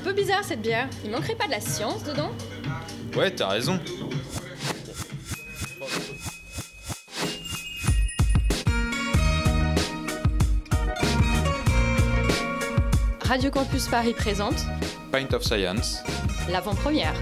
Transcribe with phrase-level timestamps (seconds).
[0.00, 0.88] un peu bizarre cette bière.
[1.04, 2.30] Il manquerait pas de la science dedans
[3.14, 3.78] Ouais, t'as raison.
[13.22, 14.66] Radio Campus Paris présente
[15.12, 16.02] Pint of Science.
[16.50, 17.14] l'avant-première.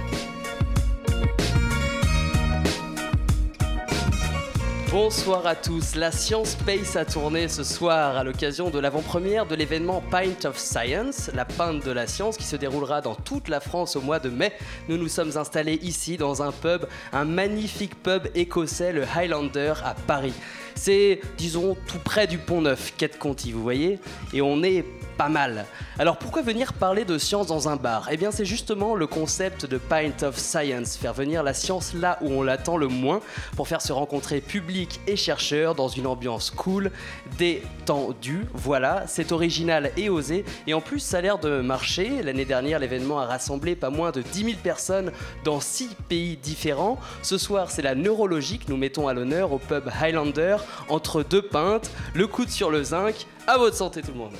[4.90, 5.96] Bonsoir à tous.
[5.96, 10.56] La science paye sa tournée ce soir à l'occasion de l'avant-première de l'événement Pint of
[10.56, 14.18] Science, la pinte de la science qui se déroulera dans toute la France au mois
[14.18, 14.50] de mai.
[14.88, 19.94] Nous nous sommes installés ici dans un pub, un magnifique pub écossais, le Highlander à
[19.94, 20.32] Paris.
[20.80, 23.98] C'est, disons, tout près du Pont Neuf, Quai Conti, vous voyez
[24.32, 24.84] Et on est
[25.18, 25.66] pas mal.
[25.98, 28.08] Alors pourquoi venir parler de science dans un bar?
[28.12, 32.18] Eh bien c'est justement le concept de Pint of Science, faire venir la science là
[32.20, 33.20] où on l'attend le moins,
[33.56, 36.92] pour faire se rencontrer public et chercheurs dans une ambiance cool,
[37.36, 38.46] détendue.
[38.54, 42.22] Voilà, c'est original et osé, et en plus ça a l'air de marcher.
[42.22, 45.10] L'année dernière l'événement a rassemblé pas moins de 10 000 personnes
[45.42, 46.96] dans 6 pays différents.
[47.22, 51.42] Ce soir c'est la neurologie que nous mettons à l'honneur au pub Highlander, entre deux
[51.42, 53.26] pintes, le coude sur le zinc.
[53.46, 54.34] À votre santé tout le monde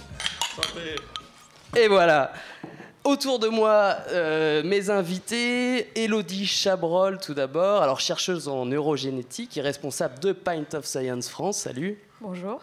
[1.77, 2.33] et voilà.
[3.05, 9.61] Autour de moi, euh, mes invités, Elodie Chabrol tout d'abord, alors chercheuse en neurogénétique et
[9.61, 11.59] responsable de Pint of Science France.
[11.59, 11.99] Salut.
[12.21, 12.61] Bonjour.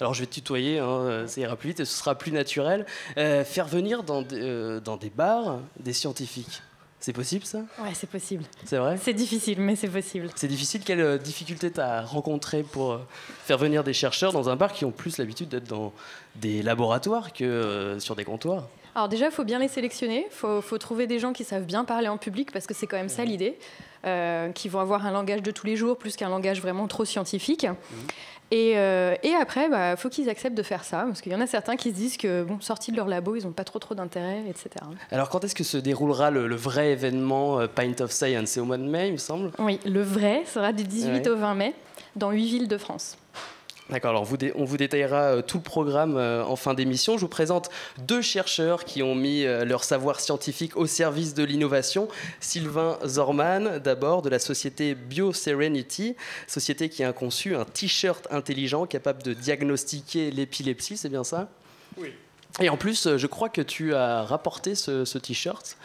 [0.00, 2.86] Alors je vais te tutoyer, hein, ça ira plus vite et ce sera plus naturel.
[3.18, 6.62] Euh, faire venir dans, euh, dans des bars des scientifiques,
[7.04, 7.58] c'est possible ça?
[7.78, 8.44] Ouais, c'est possible.
[8.64, 8.96] C'est vrai?
[8.96, 10.30] C'est difficile, mais c'est possible.
[10.36, 10.80] C'est difficile.
[10.82, 12.98] Quelle euh, difficulté t'as rencontré pour euh,
[13.44, 15.92] faire venir des chercheurs dans un bar qui ont plus l'habitude d'être dans
[16.36, 18.68] des laboratoires que euh, sur des comptoirs?
[18.94, 20.26] Alors déjà, il faut bien les sélectionner.
[20.30, 22.86] Il faut, faut trouver des gens qui savent bien parler en public, parce que c'est
[22.86, 23.58] quand même ça l'idée.
[24.06, 27.06] Euh, qui vont avoir un langage de tous les jours, plus qu'un langage vraiment trop
[27.06, 27.66] scientifique.
[28.50, 31.34] Et, euh, et après, il bah, faut qu'ils acceptent de faire ça, parce qu'il y
[31.34, 33.64] en a certains qui se disent que, bon, sortis de leur labo, ils n'ont pas
[33.64, 34.68] trop trop d'intérêt, etc.
[35.10, 38.50] Alors quand est-ce que se déroulera le, le vrai événement euh, Pint of Science?
[38.50, 39.50] C'est au mois de mai, il me semble.
[39.58, 41.28] Oui, le vrai sera du 18 Ouais.
[41.30, 41.74] au 20 mai,
[42.14, 43.16] dans huit villes de France.
[43.90, 47.16] D'accord, alors vous on vous détaillera euh, tout le programme euh, en fin d'émission.
[47.16, 47.68] Je vous présente
[47.98, 52.08] deux chercheurs qui ont mis euh, leur savoir scientifique au service de l'innovation.
[52.40, 59.22] Sylvain Zorman, d'abord, de la société BioSerenity, société qui a conçu un t-shirt intelligent capable
[59.22, 61.50] de diagnostiquer l'épilepsie, c'est bien ça?
[61.98, 62.14] Oui.
[62.60, 65.76] Et en plus, je crois que tu as rapporté ce, ce t-shirt.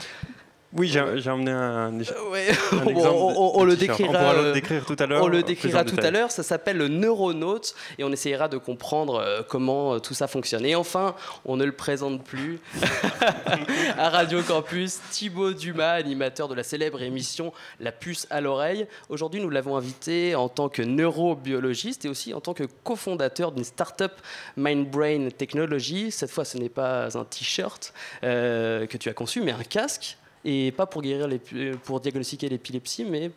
[0.72, 1.92] Oui, j'ai j'ai emmené un,
[2.30, 4.10] Ouais, un on, exemple on- de- on- on de le décrira.
[4.10, 5.24] On pourra euh, le décrire tout à l'heure.
[5.24, 8.58] On le euh, décrira tout à l'heure, ça s'appelle le neuronaute et on essayera de
[8.58, 10.64] comprendre euh, comment euh, tout ça fonctionne.
[10.68, 11.16] Et enfin,
[11.46, 12.60] on ne le présente plus
[13.98, 18.86] à Radio Campus, Thibaut Dumas, animateur de la célèbre émission La puce à l'oreille.
[19.10, 23.64] Aujourd'hui, nous l'avons invité en tant que neurobiologiste et aussi en tant que cofondateur d'une
[23.64, 24.14] start-up
[24.56, 26.12] Mindbrain Technology.
[26.12, 27.92] Cette fois, ce n'est pas un t-shirt
[28.24, 30.18] euh, que tu as conçu, mais un casque.
[30.46, 31.40] Et pas pour guérir les,
[31.84, 33.32] pour diagnostiquer l'épilepsie, mais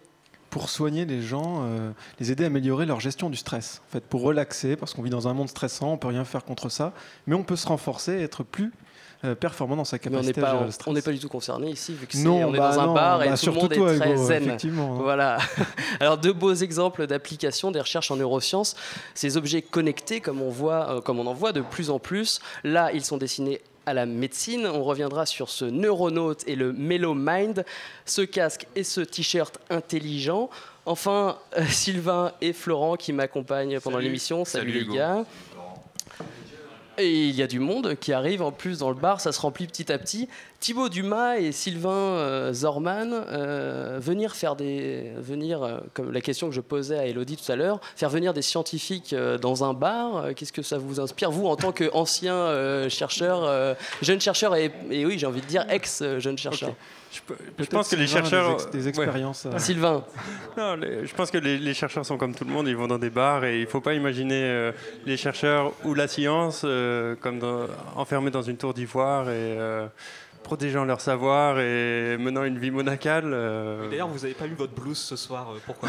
[0.50, 1.90] pour soigner les gens, euh,
[2.20, 3.80] les aider à améliorer leur gestion du stress.
[3.88, 6.44] En fait, pour relaxer, parce qu'on vit dans un monde stressant, on peut rien faire
[6.44, 6.92] contre ça,
[7.26, 8.70] mais on peut se renforcer et être plus
[9.24, 10.88] euh, performant dans sa Mais on capacité à gérer le stress.
[10.88, 12.80] on n'est pas du tout concerné ici, vu que c'est- non, on est bah dans
[12.80, 14.42] un non, bar bah et tout le monde toi, est très Hugo, zen.
[14.42, 14.96] effectivement.
[14.96, 15.00] hein.
[15.00, 15.38] Voilà.
[16.00, 18.74] Alors deux beaux exemples d'application des recherches en neurosciences.
[19.14, 22.40] Ces objets connectés, comme on voit, euh, comme on en voit de plus en plus.
[22.64, 24.66] Là, ils sont destinés à la médecine.
[24.66, 27.64] On reviendra sur ce neuronaute et le Mellow Mind,
[28.06, 30.50] ce casque et ce t-shirt intelligent.
[30.84, 34.44] Enfin, euh, Sylvain et Florent qui m'accompagnent pendant l'émission.
[34.44, 34.94] Salut, Salut, les Hugo.
[34.94, 35.24] gars.
[36.98, 39.40] Et il y a du monde qui arrive en plus dans le bar, ça se
[39.40, 40.28] remplit petit à petit.
[40.60, 46.48] Thibaut Dumas et Sylvain euh, Zorman euh, venir faire des venir euh, comme la question
[46.48, 50.34] que je posais à Elodie tout à l'heure, faire venir des scientifiques dans un bar,
[50.36, 55.26] qu'est-ce que ça vous inspire vous en tant qu'ancien chercheur, jeune chercheur et, oui j'ai
[55.26, 56.74] envie de dire ex jeune chercheur?
[57.12, 58.56] Je, peux- je Peut-être pense que les Sylvain chercheurs.
[58.56, 59.04] Des, ex- des Ouais.
[59.04, 59.46] expériences.
[59.46, 60.02] euh, Sylvain,
[60.56, 62.86] Non, les- je pense que les, les chercheurs sont comme tout le monde, ils vont
[62.86, 64.72] dans des bars et il ne faut pas imaginer euh,
[65.04, 69.86] les chercheurs ou la science euh, comme dans- enfermés dans une tour d'ivoire et euh,
[70.42, 73.30] protégeant leur savoir et menant une vie monacale.
[73.32, 75.88] euh, D'ailleurs, vous n'avez pas mis votre blouse ce soir, euh, pourquoi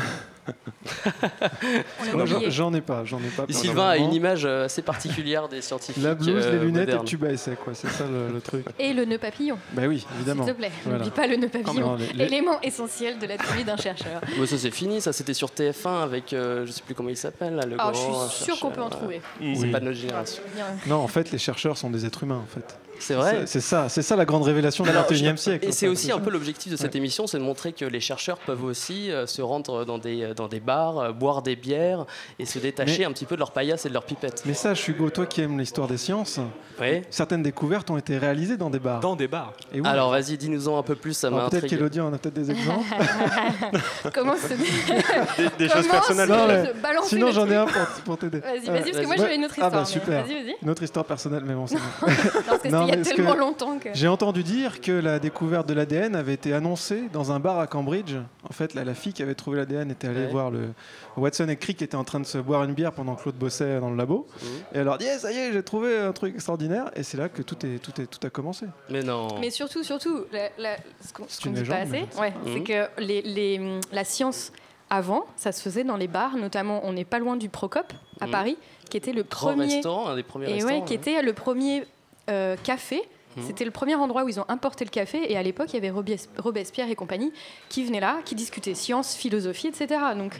[2.50, 3.46] j'en- ai pas, j'en ai pas.
[3.48, 6.04] Et Sylvain a une image euh, assez particulière des scientifiques.
[6.04, 7.74] La blouse, euh, les lunettes et le tube à essai, quoi.
[7.74, 8.66] C'est ça le, le truc.
[8.80, 10.46] Et le nœud papillon, Bah oui, évidemment.
[10.46, 10.72] s'il te plaît.
[10.84, 11.00] Voilà.
[11.00, 11.74] N'oublie pas le nœud papillon.
[11.74, 14.22] Non, les- les- Élément essentiel de la tenue d'un chercheur.
[14.40, 17.18] Ouais, ça c'est fini, ça c'était sur TF1 avec euh, je sais plus comment il
[17.18, 19.22] s'appelle là, le Alors, Ah, je grand suis sûr qu'on peut en trouver.
[19.42, 19.72] euh, C'est Oui.
[19.72, 20.42] pas de notre génération.
[20.88, 22.78] Non, en fait, les chercheurs sont des êtres humains, en fait.
[23.00, 23.44] C'est vrai.
[23.46, 25.68] C'est- ça, c'est ça la grande révélation du 21e siècle.
[25.68, 28.38] Et c'est aussi un peu l'objectif de cette émission, c'est de montrer que les chercheurs
[28.38, 32.06] peuvent aussi euh, se rendre dans des, dans des bars, euh, boire des bières
[32.40, 34.44] et se détacher Mais- un petit peu de leur paillasse et de leur pipette.
[34.46, 36.40] Mais ça, Hugo, toi qui aimes l'histoire des sciences,
[36.80, 37.02] Oui.
[37.10, 39.00] certaines découvertes ont été réalisées dans des bars.
[39.00, 39.54] Dans des bars.
[39.74, 39.88] Et oui.
[39.88, 42.86] Alors vas-y, dis-nous-en un peu plus, ça m'a peut-être qu'Elodie en a peut-être des exemples.
[44.14, 46.30] Comment se Des, des choses personnelles.
[46.30, 46.64] Non, mais
[47.06, 48.40] Sinon, j'en ai un pour, pour t'aider.
[48.40, 49.72] Vas-y, Euh, vas-y, parce que moi j'avais une autre Ah histoire.
[49.72, 50.24] bah mais super.
[50.26, 50.56] Vas-y, vas-y.
[50.62, 51.78] Une autre histoire personnelle, mais bon, c'est
[52.88, 53.90] il y a tellement que- longtemps que.
[53.94, 57.68] J'ai entendu dire que la découverte de l'ADN avait été annoncée dans un bar à
[57.68, 58.16] Cambridge.
[58.50, 60.32] En fait, la, la fille qui avait trouvé l'ADN était allée Ouais.
[60.32, 60.70] voir le
[61.18, 63.80] Watson et Crick étaient en train de se boire une bière pendant que Claude bossait
[63.80, 64.28] dans le labo.
[64.42, 64.48] Mhm.
[64.74, 66.92] Et elle leur dit Eh, ça y est, j'ai trouvé un truc extraordinaire.
[66.96, 68.66] Et c'est là que tout est tout est tout a commencé.
[68.90, 69.28] Mais non.
[69.40, 72.54] Mais surtout, surtout, la- la- ce qu'on C'est qu'on une dit pas assez, ouais, Mhm.
[72.54, 74.52] c'est que les, les- la science
[74.90, 78.26] avant, ça se faisait dans les bars, notamment on n'est pas loin du Procope à
[78.26, 78.32] Mhm.
[78.32, 78.58] Paris,
[78.90, 81.84] qui était le Grand premier restaurant, un des premiers et ouais, qui était le premier
[82.30, 83.02] euh, café.
[83.36, 83.44] Mhm.
[83.48, 85.78] C'était le premier endroit où ils ont importé le café et à l'époque il y
[85.78, 87.32] avait Robes- Robespierre et compagnie
[87.70, 90.00] qui venaient là, qui discutaient science, philosophie, etc.
[90.16, 90.40] Donc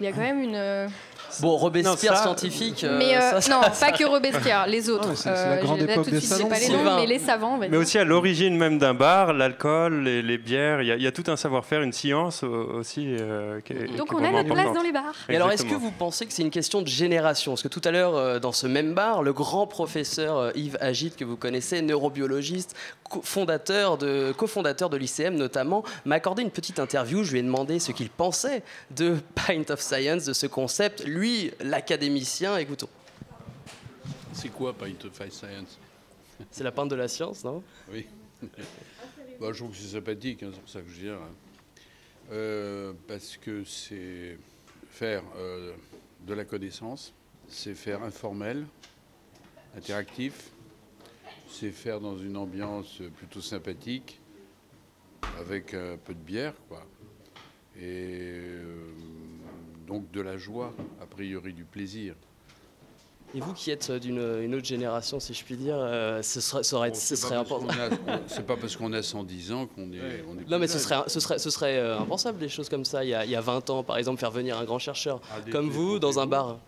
[0.00, 0.56] il y a quand même une.
[1.30, 2.84] Euh, Bon, Robespierre Non, ça- scientifique.
[2.84, 5.08] euh, mais euh, ça, ça- non, pas que Robespierre, les autres.
[5.08, 6.48] Mais c'est- c'est la grande époque tout de des suite, j'ai salons.
[6.48, 7.58] pas les noms, mais les savants.
[7.58, 11.02] Mais aussi à l'origine même d'un bar, l'alcool, les, les bières, il y, a- il
[11.02, 13.06] y a tout un savoir-faire, une science euh, aussi.
[13.20, 15.14] euh, qui est- Donc qui on a notre place dans les bars.
[15.28, 17.52] Et alors, est-ce que vous pensez que c'est une question de génération?
[17.52, 20.78] Parce que tout à l'heure, euh, dans ce même bar, le grand professeur euh, Yves
[20.80, 22.74] Agite, que vous connaissez, neurobiologiste,
[23.08, 27.22] co- fondateur de, cofondateur de l'ICM notamment, m'a accordé une petite interview.
[27.24, 28.62] Je lui ai demandé ce qu'il pensait
[28.96, 31.04] de Pint of Science, de ce concept.
[31.04, 31.17] Lui,
[31.60, 32.88] l'académicien, écoutons.
[34.32, 34.74] C'est quoi
[35.20, 35.78] High Science?
[36.50, 37.62] C'est la pinte de la science, non?
[37.92, 38.06] Oui.
[39.40, 41.14] Bah, je trouve que c'est sympathique, hein, c'est pour ça que je viens.
[41.14, 41.30] hein.
[42.32, 44.36] Euh, parce que c'est
[44.90, 45.74] faire euh,
[46.26, 47.14] de la connaissance,
[47.48, 48.66] c'est faire informel,
[49.76, 50.50] interactif,
[51.48, 54.20] c'est faire dans une ambiance plutôt sympathique,
[55.38, 56.84] avec un peu de bière, quoi.
[57.76, 58.90] Et euh,
[59.88, 62.14] donc de la joie, a priori du plaisir.
[63.34, 66.62] Et vous qui êtes d'une une autre génération, si je puis dire, euh, ce serait,
[66.62, 67.98] ça aurait- Bon, ce serait pas parce important.
[68.06, 70.66] qu'on a- C'est pas parce qu'on a 110 ans qu'on est, on est Non, mais
[70.66, 73.04] plus ce serait, ce serait, ce serait euh, impensable, des choses comme ça.
[73.04, 75.20] Il y, a, il y a 20 ans, par exemple, faire venir un grand chercheur
[75.30, 76.58] Ah, comme vous dans un bar.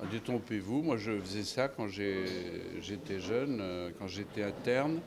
[0.00, 5.00] Ah, Détrompez-vous, moi je faisais ça quand j'étais jeune, euh, quand j'étais interne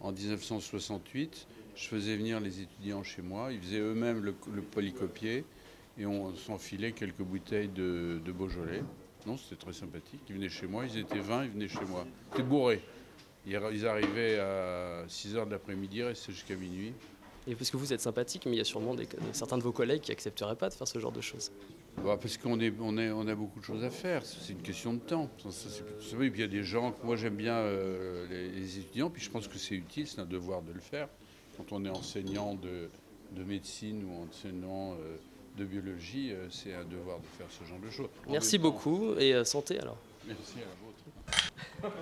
[0.00, 1.46] en 1968.
[1.76, 5.44] Je faisais venir les étudiants chez moi, ils faisaient eux-mêmes le, le polycopier
[5.98, 8.82] et on s'enfilait quelques bouteilles de, de Beaujolais.
[9.26, 10.20] Non, c'était très sympathique.
[10.28, 12.06] Ils venaient chez moi, ils étaient 20, ils venaient chez moi.
[12.06, 12.82] Ils étaient bourrés.
[13.46, 16.92] Ils arrivaient à 6 h de l'après-midi, restaient jusqu'à minuit.
[17.48, 19.72] Et parce que vous êtes sympathique, mais il y a sûrement des, certains de vos
[19.72, 21.52] collègues qui accepteraient pas de faire ce genre de choses.
[22.04, 24.26] Bah, parce qu'on est, on est, on a beaucoup de choses à faire.
[24.26, 25.30] C'est une question de temps.
[25.38, 26.16] Ça, ça, c'est plutôt ça.
[26.16, 26.94] Oui, puis il y a des gens.
[27.04, 29.10] Moi, j'aime bien euh, les, les étudiants.
[29.10, 30.08] Puis je pense que c'est utile.
[30.08, 31.08] C'est un devoir de le faire.
[31.56, 32.90] Quand on est enseignant de,
[33.30, 35.16] de médecine ou enseignant euh,
[35.56, 38.08] de biologie, euh, c'est un devoir de faire ce genre de choses.
[38.28, 39.96] Merci temps- beaucoup et euh, santé alors.
[40.26, 41.96] Merci à la vôtre.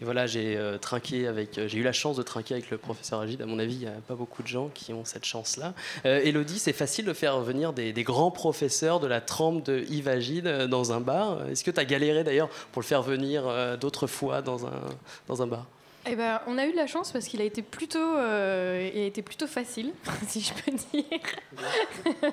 [0.00, 2.78] Et voilà, j'ai euh, trinqué avec, euh, j'ai eu la chance de trinquer avec le
[2.78, 3.40] professeur Agide.
[3.40, 5.74] À mon avis, il n'y a pas beaucoup de gens qui ont cette chance-là.
[6.06, 9.84] Euh, Elodie, c'est facile de faire venir des, des grands professeurs de la trempe de
[9.88, 11.46] Yves Agide dans un bar.
[11.48, 13.44] Est-ce que tu as galéré d'ailleurs pour le faire venir
[13.78, 14.72] d'autres fois dans un,
[15.28, 15.66] dans un bar?
[16.04, 19.00] Eh ben, on a eu de la chance parce qu'il a été plutôt, euh, il
[19.02, 19.92] a été plutôt facile,
[20.26, 21.04] si je peux dire,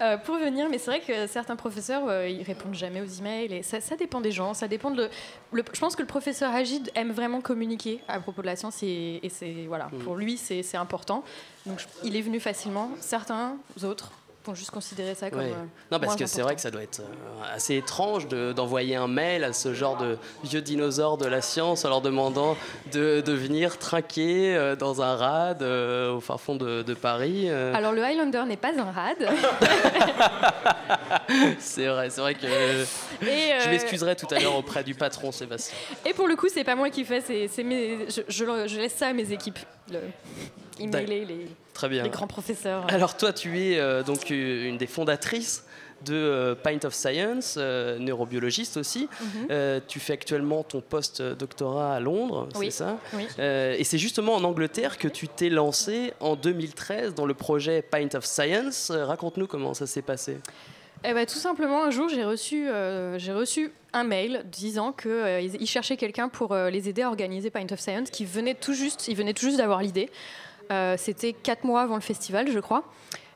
[0.00, 0.68] euh, pour venir.
[0.70, 3.52] Mais c'est vrai que certains professeurs, euh, ils répondent jamais aux emails.
[3.52, 4.54] Et ça, ça dépend des gens.
[4.54, 5.02] Ça dépend de.
[5.02, 5.10] le-
[5.52, 8.82] le- je pense que le professeur Agide aime vraiment communiquer à propos de la science
[8.82, 9.98] et, et c'est voilà, Mm.
[9.98, 11.24] pour lui, c'est c'est important.
[11.66, 12.90] Donc, je- il est venu facilement.
[13.00, 14.12] Certains autres
[14.44, 15.40] vont juste considérer ça comme.
[15.40, 15.52] Ouais.
[15.52, 18.96] euh, Non, parce que c'est vrai que ça doit être euh, assez étrange de- d'envoyer
[18.96, 22.56] un mail à ce genre de vieux dinosaures de la science en leur demandant
[22.92, 27.48] de, de venir trinquer euh, dans un rad au fin fond de, de Paris.
[27.50, 29.16] Alors, le Highlander n'est pas un rad.
[31.58, 35.76] C'est vrai, c'est vrai que Et, je m'excuserai tout à l'heure auprès du patron Sébastien.
[36.04, 38.66] Et pour le coup, c'est pas moi qui fais, c'est c'est mes, je, je le-
[38.68, 39.58] je laisse ça à mes équipes.
[39.90, 40.00] Le,
[40.80, 42.02] emailer les, Très bien.
[42.04, 42.86] les grands professeurs.
[42.88, 45.64] Alors toi, tu es euh, donc euh, une des fondatrices
[46.04, 49.08] de euh, Pint of Science, euh, neurobiologiste aussi.
[49.20, 49.46] Mhm.
[49.50, 52.66] Euh, tu fais actuellement ton post-doctorat à Londres, Oui.
[52.66, 52.98] c'est ça?
[53.14, 53.26] Oui.
[53.38, 57.82] Euh, Et c'est justement en Angleterre que tu t'es lancé en 2013 dans le projet
[57.82, 58.90] Pint of Science.
[58.90, 60.36] Euh, Raconte-nous comment ça s'est passé.
[61.06, 65.56] Eh ben, tout simplement, un jour, j'ai reçu, euh, j'ai reçu un mail disant qu'ils
[65.60, 68.72] ils cherchaient quelqu'un pour euh, les aider à organiser Pint of Science, qui venait tout
[68.74, 70.10] juste, ils venaient tout juste d'avoir l'idée.
[70.72, 72.84] Euh, C'était quatre mois avant le festival, je crois.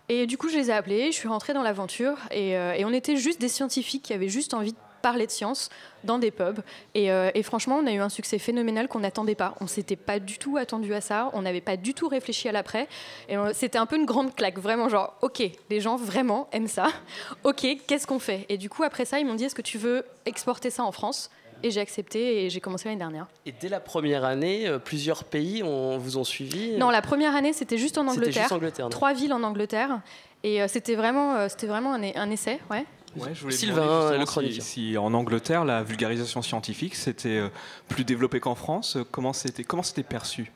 [0.08, 2.92] Et du coup, je les ai appelés, je suis rentrée dans l'aventure, et, euh, on
[2.94, 5.68] était juste des scientifiques qui avaient juste envie de parler de science
[6.02, 6.60] dans des pubs.
[6.94, 9.54] Et, euh, et franchement, on a eu un succès phénoménal qu'on n'attendait pas.
[9.60, 11.30] On s'était pas du tout attendu à ça.
[11.34, 12.88] On n'avait pas du tout réfléchi à l'après.
[13.28, 16.88] Et c'était un peu une grande claque, vraiment genre, ok, les gens vraiment aiment ça.
[17.44, 18.44] Ok, qu'est-ce qu'on fait?
[18.48, 20.90] Et du coup, après ça, ils m'ont dit, est-ce que tu veux exporter ça en
[20.92, 21.30] France?
[21.62, 23.26] Et j'ai accepté et j'ai commencé l'année dernière.
[23.46, 27.34] Et dès la première année, euh, plusieurs pays ont- vous ont suivi Non, la première
[27.34, 28.42] année, c'était juste en C'était Angleterre.
[28.42, 28.88] juste Angleterre.
[28.90, 30.00] Trois villes en Angleterre.
[30.44, 32.84] Et euh, c'était vraiment, euh, c'était vraiment un, un essai, ouais.
[33.16, 34.62] Ouais, je voulais Sylvain, le si- chroniqueur.
[34.64, 37.48] Si, en Angleterre, la vulgarisation scientifique, c'était euh,
[37.88, 40.52] plus développé qu'en France, euh, comment c'était comment c'était perçu?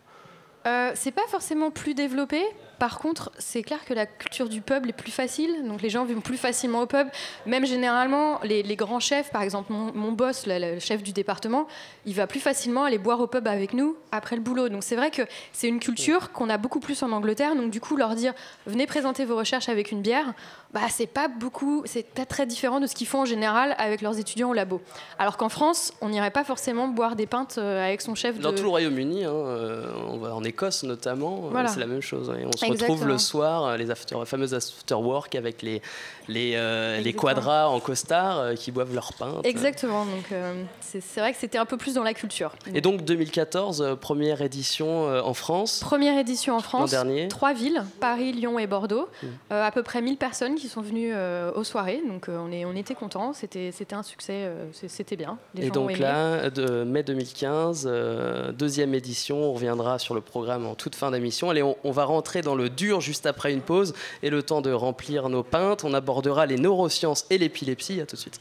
[0.66, 2.40] Euh, c'est pas forcément plus développé.
[2.79, 5.64] Par contre, c'est clair que la culture du pub est plus facile.
[5.67, 7.07] Donc les gens vont plus facilement au pub.
[7.47, 11.12] Même généralement, les, les grands chefs, par exemple mon, mon boss, le, le chef du
[11.12, 11.67] département,
[12.07, 14.69] il va plus facilement aller boire au pub avec nous après le boulot.
[14.69, 17.55] Donc c'est vrai que c'est une culture qu'on a beaucoup plus en Angleterre.
[17.55, 18.33] Donc du coup, leur dire
[18.67, 20.33] venez présenter vos recherches avec une bière,
[20.75, 24.00] bah c'est pas beaucoup, c'est pas très différent de ce qu'ils font en général avec
[24.00, 24.81] leurs étudiants au labo.
[25.19, 28.52] Alors qu'en France, on n'irait pas forcément boire des pintes euh, avec son chef Dans
[28.52, 31.69] de tout le Royaume-Uni, hein, euh, on va en Écosse notamment, euh, Voilà.
[31.69, 32.31] c'est la même chose.
[32.31, 33.12] On se retrouve Exactement.
[33.12, 35.83] le soir, euh, les after, fameuses after-work avec les,
[36.28, 39.40] les, euh, les quadras en costard euh, qui boivent leur pain.
[39.45, 42.52] Exactement, donc euh, c'est vrai que c'était un peu plus dans la culture.
[42.75, 45.81] Et donc 2014, euh, première édition en France.
[45.81, 47.28] Première édition en France, dernier.
[47.28, 49.26] trois villes, Paris, Lyon et Bordeaux, Mm.
[49.52, 51.12] Euh, à peu près 1000 personnes qui sont venues
[51.54, 54.49] aux soirées, donc on, est, on était contents, c'était un succès,
[54.88, 55.38] c'était bien.
[55.54, 60.21] Les Et gens donc là, de mai 2015, euh, deuxième édition, on reviendra sur le
[60.21, 61.50] programme en toute fin d'émission.
[61.50, 64.61] Allez, on, on va rentrer dans le dur juste après une pause et le temps
[64.61, 65.85] de remplir nos pintes.
[65.85, 68.00] On abordera les neurosciences et l'épilepsie.
[68.00, 68.40] À tout de suite.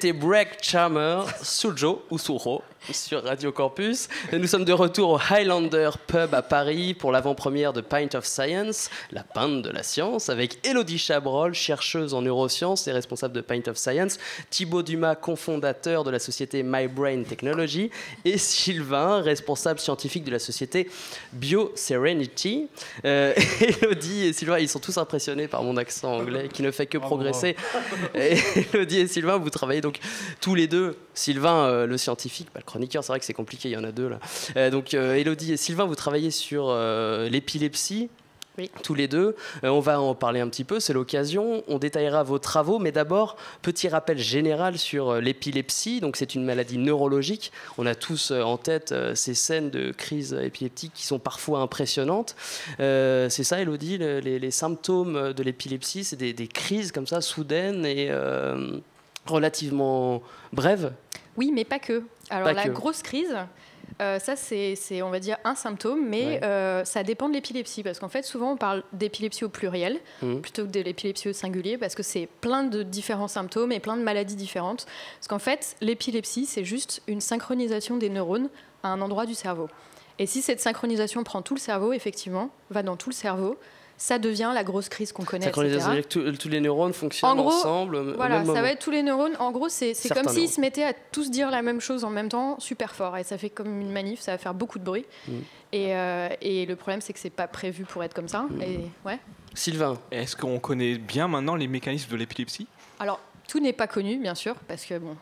[0.00, 4.08] C'était Break Charmer, Sujo ou Suho sur Radio Campus.
[4.32, 8.90] Nous sommes de retour au Highlander Pub à Paris pour l'avant-première de Pint of Science,
[9.12, 13.66] la pinte de la science, avec Elodie Chabrol, chercheuse en neurosciences et responsable de Pint
[13.68, 14.18] of Science,
[14.50, 17.90] Thibaut Dumas, cofondateur de la société My Brain Technology,
[18.24, 20.88] et Sylvain, responsable scientifique de la société
[21.32, 22.68] Bio Serenity.
[23.04, 23.34] Euh,
[23.82, 26.98] Elodie et Sylvain, ils sont tous impressionnés par mon accent anglais qui ne fait que
[26.98, 27.56] progresser.
[28.14, 28.38] Et
[28.72, 29.98] Elodie et Sylvain, vous travaillez donc
[30.40, 30.96] tous les deux.
[31.18, 33.84] Sylvain, euh, le scientifique, bah, le chroniqueur, c'est vrai que c'est compliqué, il y en
[33.84, 34.18] a deux là.
[34.56, 38.08] Euh, donc euh, Elodie et Sylvain, vous travaillez sur euh, l'épilepsie.
[38.60, 38.72] Oui.
[38.82, 39.36] Tous les deux.
[39.62, 41.62] Euh, on va en parler un petit peu, c'est l'occasion.
[41.68, 46.00] On détaillera vos travaux, mais d'abord, petit rappel général sur euh, l'épilepsie.
[46.00, 47.52] Donc, c'est une maladie neurologique.
[47.78, 51.60] On a tous euh, en tête euh, ces scènes de crise épileptique qui sont parfois
[51.60, 52.34] impressionnantes.
[52.80, 57.06] Euh, c'est ça, Elodie, le- les, les symptômes de l'épilepsie, c'est des, des crises comme
[57.06, 58.78] ça, soudaines et euh,
[59.26, 60.20] relativement
[60.52, 60.90] brèves.
[61.38, 62.02] Oui, mais pas que.
[62.30, 62.68] Alors Pas la que.
[62.70, 63.34] grosse crise,
[64.02, 66.40] euh, ça c'est, on va dire, un symptôme, mais Ouais.
[66.44, 67.82] euh, ça dépend de l'épilepsie.
[67.82, 70.40] Parce qu'en fait, souvent on parle d'épilepsie au pluriel Mhm.
[70.42, 73.96] plutôt que de l'épilepsie au singulier, parce que c'est plein de différents symptômes et plein
[73.96, 74.86] de maladies différentes.
[75.18, 78.50] Parce qu'en fait, l'épilepsie, c'est juste une synchronisation des neurones
[78.82, 79.68] à un endroit du cerveau.
[80.18, 83.56] Et si cette synchronisation prend tout le cerveau, effectivement, va dans tout le cerveau,
[84.00, 86.02] ça devient la grosse crise qu'on connaît, Synchronisation, etc.
[86.12, 88.14] c'est-à-dire que tous- les neurones fonctionnent En gros, ensemble.
[88.14, 88.62] Voilà, même ça moment.
[88.62, 89.34] va être tous les neurones.
[89.40, 92.28] En gros, c'est comme s'ils se mettaient à tous dire la même chose en même
[92.28, 93.16] temps, super fort.
[93.16, 95.04] Et ça fait comme une manif, ça va faire beaucoup de bruit.
[95.26, 95.32] Mm.
[95.72, 98.42] Et, euh, et le problème, c'est que c'est pas prévu pour être comme ça.
[98.48, 98.62] Mm.
[98.62, 99.18] Et, ouais.
[99.52, 102.68] Sylvain, Est-ce qu'on connaît bien maintenant les mécanismes de l'épilepsie?
[103.00, 105.16] Alors, tout n'est pas connu, bien sûr, parce que bon,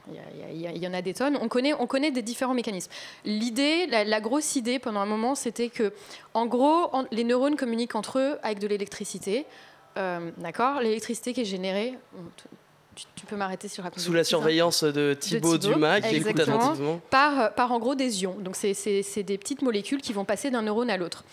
[0.53, 1.39] il y en a des tonnes.
[1.41, 2.91] On connaît, on connaît des différents mécanismes.
[3.25, 5.93] L'idée, la, la grosse idée pendant un moment, c'était que,
[6.35, 9.47] en gros, en- les neurones communiquent entre eux avec de l'électricité.
[9.97, 10.81] Euh, D'accord?
[10.81, 11.95] L'électricité qui est générée.
[12.97, 16.39] tu, tu peux m'arrêter sur la sous la surveillance de Thibaut, Thibaut, Dumas, qui écoute
[16.41, 17.01] attentivement.
[17.11, 18.37] par, par en gros des ions.
[18.41, 21.25] Donc c'est des petites molécules qui vont passer d'un neurone à l'autre.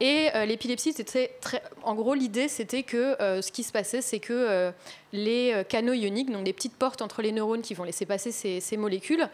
[0.00, 4.00] Et euh, l'épilepsie, c'était très, en gros l'idée, c'était que euh, ce qui se passait,
[4.00, 4.70] c'est que euh,
[5.12, 8.76] les canaux ioniques, donc les petites portes entre les neurones qui vont laisser passer ces,
[8.76, 9.28] molécules,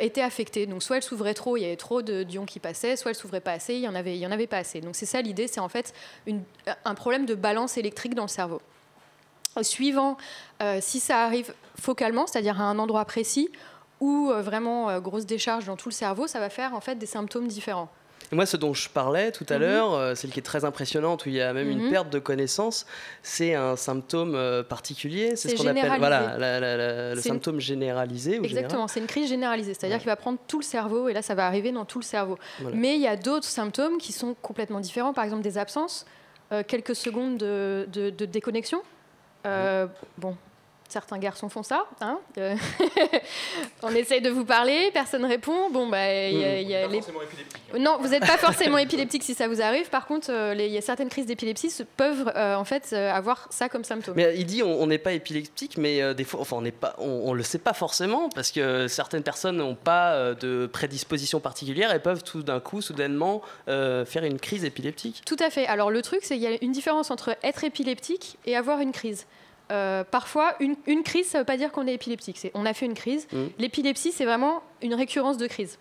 [0.00, 0.66] étaient affectées.
[0.66, 3.16] Donc soit elles s'ouvraient trop, il y avait trop de- d'ions qui passaient, soit elles
[3.16, 4.82] s'ouvraient pas assez, il y en avait, pas assez.
[4.82, 5.94] Donc c'est ça l'idée, c'est en fait
[6.84, 8.60] un problème de balance électrique dans le cerveau.
[9.62, 10.18] Suivant
[10.80, 13.48] si ça arrive focalement, c'est-à-dire à un endroit précis,
[13.98, 17.48] ou vraiment grosse décharge dans tout le cerveau, ça va faire en fait des symptômes
[17.48, 17.88] différents.
[18.30, 19.60] Et moi, ce dont je parlais tout à Mhm.
[19.60, 21.90] l'heure, euh, celle qui est très impressionnante, où il y a même une Mhm.
[21.90, 22.84] perte de connaissance,
[23.22, 25.34] c'est un symptôme euh, particulier.
[25.36, 28.38] C'est ce qu'on appelle voilà, la- la- la- le une- symptôme généralisé.
[28.38, 30.00] Ou Exactement, c'est une crise généralisée, c'est-à-dire Ouais.
[30.00, 32.38] qu'il va prendre tout le cerveau et là ça va arriver dans tout le cerveau.
[32.60, 32.76] Voilà.
[32.76, 36.04] Mais il y a d'autres symptômes qui sont complètement différents, par exemple des absences,
[36.52, 38.82] euh, quelques secondes de, de- de déconnexion.
[39.46, 39.86] Euh,
[40.18, 40.36] Bon,
[40.88, 41.86] certains garçons font ça.
[42.00, 42.54] hein, euh,
[43.82, 45.70] On essaye de vous parler, personne répond.
[45.70, 47.00] Bon, bah, il y a- il y a les-
[47.78, 49.88] Non, vous n'êtes pas forcément épileptique si ça vous arrive.
[49.90, 53.46] Par contre, euh, il y a certaines crises d'épilepsie peuvent euh, en fait euh, avoir
[53.50, 54.14] ça comme symptôme.
[54.16, 56.94] Mais il dit on n'est pas épileptique, mais euh, des fois, enfin on n'est pas,
[56.98, 61.40] on, on le sait pas forcément parce que certaines personnes n'ont pas euh, de prédisposition
[61.40, 65.22] particulière et peuvent tout d'un coup, soudainement, euh, faire une crise épileptique.
[65.26, 65.66] Tout à fait.
[65.66, 68.92] Alors le truc, c'est qu'il y a une différence entre être épileptique et avoir une
[68.92, 69.26] crise.
[69.70, 72.50] Euh, parfois, une, une crise, ça ne veut pas dire qu'on est épileptique.
[72.54, 73.26] On a fait une crise.
[73.32, 73.50] Mhm.
[73.58, 75.78] L'épilepsie, c'est vraiment une récurrence de crise.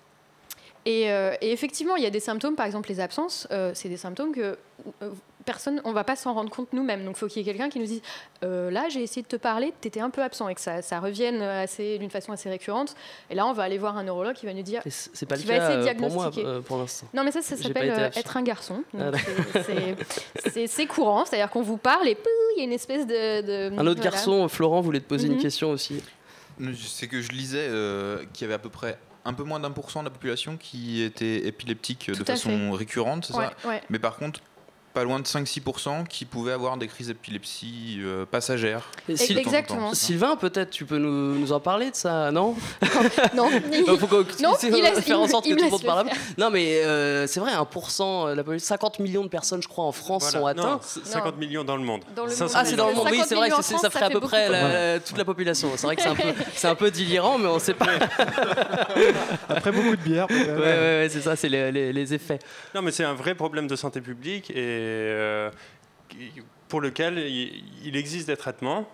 [0.85, 3.89] Et, euh, et effectivement, il y a des symptômes, par exemple les absences, euh, c'est
[3.89, 4.57] des symptômes que
[5.47, 7.03] personne, on va pas s'en rendre compte nous-mêmes.
[7.03, 8.01] Donc, il faut qu'il y ait quelqu'un qui nous dise
[8.43, 10.83] euh, là, j'ai essayé de te parler, tu étais un peu absent et que ça,
[10.83, 12.93] ça revienne assez, d'une façon assez récurrente.
[13.31, 15.41] Et là, on va aller voir un neurologue qui va nous dire C'est pas le
[15.41, 16.45] Qui va cas essayer de euh, pour moi diagnostiquer.
[16.45, 17.07] euh, pour l'instant.
[17.13, 18.83] non, mais ça, ça s'appelle euh, être un garçon.
[18.99, 19.11] Ah,
[19.65, 22.15] c'est- courant, c'est-à-dire qu'on vous parle et
[22.55, 23.41] il y a une espèce de.
[23.41, 24.11] de- Un autre voilà.
[24.11, 25.41] garçon, Florent, voulait te poser une Mhm.
[25.41, 26.03] question aussi.
[26.75, 29.71] C'est que je lisais euh, qu'il y avait à peu près un peu moins d'un
[29.71, 33.67] pour cent de la population qui était épileptique Tout de façon récurrente, c'est Ouais, ça
[33.67, 33.81] ouais.
[33.89, 34.39] Mais par contre,
[34.97, 38.89] pas loin de 5-6% qui pouvaient avoir des crises d'épilepsie euh, passagères.
[39.07, 39.93] Exactement.
[39.93, 42.55] Sylvain, peut-être, tu peux nous, nous en parler de ça, non
[43.35, 44.07] Non, Il faut
[44.41, 46.07] Non, il laisse- faire en il- sorte que il tout le monde le parle.
[46.39, 49.91] Non, mais euh, c'est vrai, 1%, la population- 50 millions de personnes, je crois, en
[49.91, 50.59] France Voilà.
[50.59, 50.83] sont Non, atteintes.
[50.83, 52.01] c- 50 millions dans le monde.
[52.15, 52.53] Dans le 500 monde.
[52.55, 54.19] Ah, c'est dans le monde, oui, 50 c'est vrai, France, ça ça ferait à peu
[54.19, 55.69] près la- toute la population.
[55.75, 56.23] C'est vrai que c'est un, peu,
[56.55, 57.85] c'est un peu délirant, mais on sait pas.
[57.85, 57.99] Ouais,
[59.49, 60.47] Après beaucoup de bière, peut-être.
[60.59, 62.39] ouais, ouais, c'est ça, c'est les, les- les effets.
[62.73, 65.51] Non, mais c'est un vrai problème de santé publique et euh,
[66.67, 68.87] pour lequel il, existe des traitements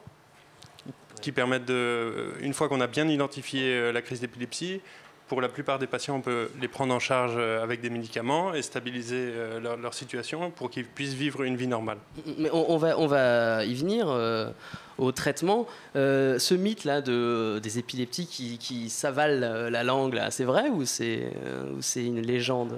[1.21, 4.81] qui permettent de, une fois qu'on a bien identifié euh, la crise d'épilepsie,
[5.27, 8.53] pour la plupart des patients, on peut les prendre en charge euh, avec des médicaments
[8.53, 11.97] et stabiliser leur, leur situation pour qu'ils puissent vivre une vie normale.
[12.37, 14.51] Mais on, on va, on va y venir euh,
[14.97, 15.67] au traitement.
[15.95, 20.85] Euh, ce mythe-là de, des épileptiques qui, qui s'avalent la langue, là, c'est vrai ou
[20.85, 22.77] c'est euh, ou c'est une légende?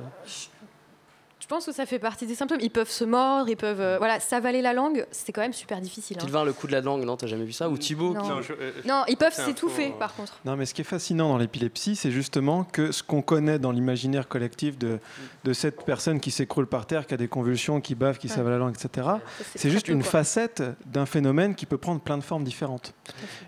[1.46, 2.58] Je pense que ça fait partie des symptômes.
[2.60, 5.06] Ils peuvent se mordre, ils peuvent euh, voilà, s'avaler la langue.
[5.12, 6.18] C'est quand même super difficile.
[6.18, 6.24] hein.
[6.24, 7.70] Sylvain, le coup de la langue, non, t'as jamais vu ça?
[7.70, 8.22] Ou Thibaut Non.
[8.24, 10.40] qui- Non, je- euh, Non, ils peuvent C'est un s'étouffer faux- par contre.
[10.44, 13.72] Non, mais ce qui est fascinant dans l'épilepsie, c'est justement que ce qu'on connaît dans
[13.72, 14.98] l'imaginaire collectif de,
[15.44, 18.34] de cette personne qui s'écroule par terre, qui a des convulsions, qui bave, qui Ouais.
[18.34, 19.20] s'avale la langue, etc., Ça,
[19.54, 20.10] c'est très juste peu, une quoi.
[20.10, 22.94] facette d'un phénomène qui peut prendre plein de formes différentes.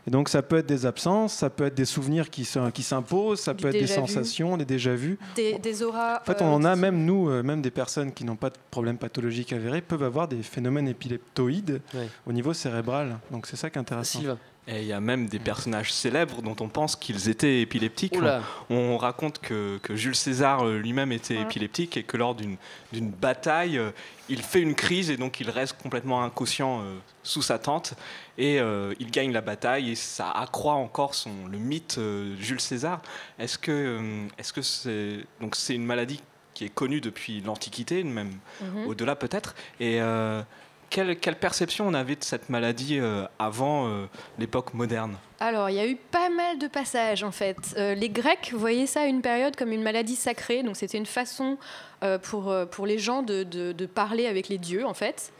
[0.06, 2.84] Et donc ça peut être des absences, ça peut être des souvenirs qui se- qui
[2.84, 4.08] s'imposent, ça Du peut être des déjà-vu.
[4.08, 5.18] sensations, des déjà-vus.
[5.36, 6.22] Des, des auras.
[6.22, 8.50] En fait, euh, on en a même, nous, euh, même des personnes qui n'ont pas
[8.50, 12.10] de problème pathologique avéré, peuvent avoir des phénomènes épileptoïdes Ouais.
[12.26, 13.18] au niveau cérébral.
[13.32, 14.20] Donc c'est ça qui est intéressant.
[14.20, 14.38] Sylvain.
[14.70, 18.18] Et il y a même des personnages célèbres dont on pense qu'ils étaient épileptiques.
[18.18, 18.42] Oula.
[18.70, 21.44] On, on raconte que, que Jules César euh, lui-même était Ouais.
[21.44, 22.58] épileptique et que lors d'une
[22.92, 23.92] d'une bataille, euh,
[24.28, 27.94] il fait une crise et donc il reste complètement inconscient euh, sous sa tente
[28.38, 32.60] et euh, il gagne la bataille et ça accroît encore son, le mythe euh, Jules
[32.62, 33.02] César.
[33.40, 36.20] Est-ce que euh, est-ce que c'est donc c'est une maladie
[36.58, 38.88] qui est connue depuis l'Antiquité, même Mhm.
[38.88, 39.54] au-delà peut-être.
[39.80, 40.42] Et euh,
[40.90, 44.06] quelle, quelle perception on avait de cette maladie euh, avant euh,
[44.40, 45.18] l'époque moderne?
[45.40, 47.58] Alors, il y a eu pas mal de passages en fait.
[47.78, 51.06] Euh, les Grecs voyaient ça à une période comme une maladie sacrée, donc c'était une
[51.06, 51.60] façon
[52.04, 55.32] euh, pour, pour les gens de, de- de parler avec les dieux en fait.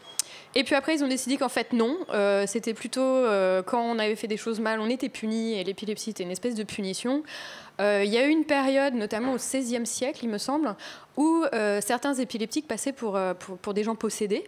[0.54, 3.98] Et puis après, ils ont décidé qu'en fait, non, euh, c'était plutôt euh, quand on
[3.98, 7.22] avait fait des choses mal, on était puni, et l'épilepsie était une espèce de punition.
[7.80, 10.74] Euh, Il y a eu une période, notamment au XVIe siècle, il me semble,
[11.16, 11.44] où
[11.80, 13.18] certains épileptiques passaient pour,
[13.62, 14.44] pour des gens possédés.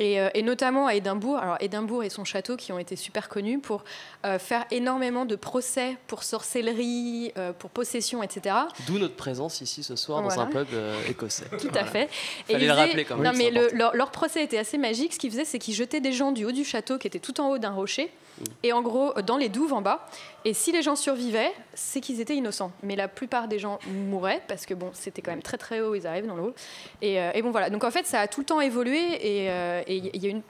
[0.00, 3.28] Et, euh, et notamment à Édimbourg, alors Édimbourg et son château qui ont été super
[3.28, 3.84] connus pour
[4.24, 8.56] euh, faire énormément de procès pour sorcellerie, euh, pour possession, etc.
[8.86, 11.44] D'où notre présence ici ce soir dans un pub euh, écossais.
[11.60, 12.08] Tout à fait.
[12.46, 15.12] Fallait ils le rappeler quand même, Non, mais le- leur, leur procès était assez magique.
[15.14, 17.40] Ce qu'ils faisaient, c'est qu'ils jetaient des gens du haut du château, qui était tout
[17.40, 18.10] en haut d'un rocher,
[18.40, 18.44] Mm.
[18.62, 20.06] et en gros dans les douves en bas.
[20.46, 22.72] Et si les gens survivaient, c'est qu'ils étaient innocents.
[22.82, 25.94] Mais la plupart des gens mouraient parce que bon, c'était quand même très très haut.
[25.94, 26.54] Ils arrivent dans l'eau.
[27.02, 27.68] Et, euh, et bon voilà.
[27.68, 29.50] Donc en fait, ça a tout le temps évolué et
[29.94, 30.42] et il y a une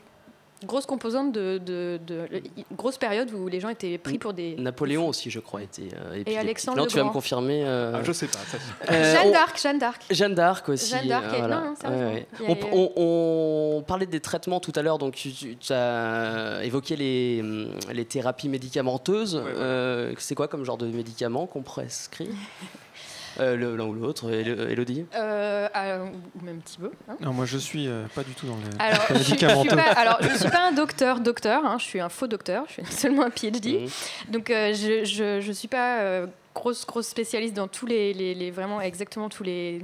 [0.67, 4.57] grosse composante de, de- de- une grosse période où les gens étaient pris pour des
[4.57, 6.37] Napoléon aussi, je crois, était euh, épileptique.
[6.37, 7.63] Alexandre non, le tu vas me confirmer.
[7.65, 8.39] euh, Ah, Je sais pas.
[8.41, 8.59] ça,
[8.93, 10.03] euh, Jeanne d'Arc, Jeanne d'Arc.
[10.11, 10.91] Jeanne d'Arc aussi.
[10.91, 11.61] Jeanne d'Arc, elle- voilà.
[11.61, 12.07] non, non, sérieusement.
[12.09, 12.27] Ouais, ouais.
[12.41, 16.61] Il y a- On, parlait des traitements tout à l'heure, donc tu, tu- tu as
[16.63, 17.43] évoqué les,
[17.95, 19.37] les thérapies médicamenteuses.
[19.37, 19.43] ouais.
[19.57, 22.29] Euh, c'est quoi comme genre de médicaments qu'on prescrit?
[23.41, 26.07] Euh, L'un ou l'autre, Elodie Euh, euh,
[26.41, 26.93] ou même Thibaut.
[27.09, 27.17] hein.
[27.21, 29.37] Non, moi je suis euh, pas du tout dans les Alors, je, je suis
[29.69, 31.65] pas, alors, je suis pas un docteur, docteur.
[31.65, 32.65] hein, je suis un faux docteur.
[32.69, 33.81] Je suis seulement un PhD.
[33.83, 33.89] Mhm.
[34.33, 38.35] Donc, euh, je, je, je suis pas euh, grosse, grosse spécialiste dans tous les, les-
[38.35, 39.81] les- vraiment exactement tous les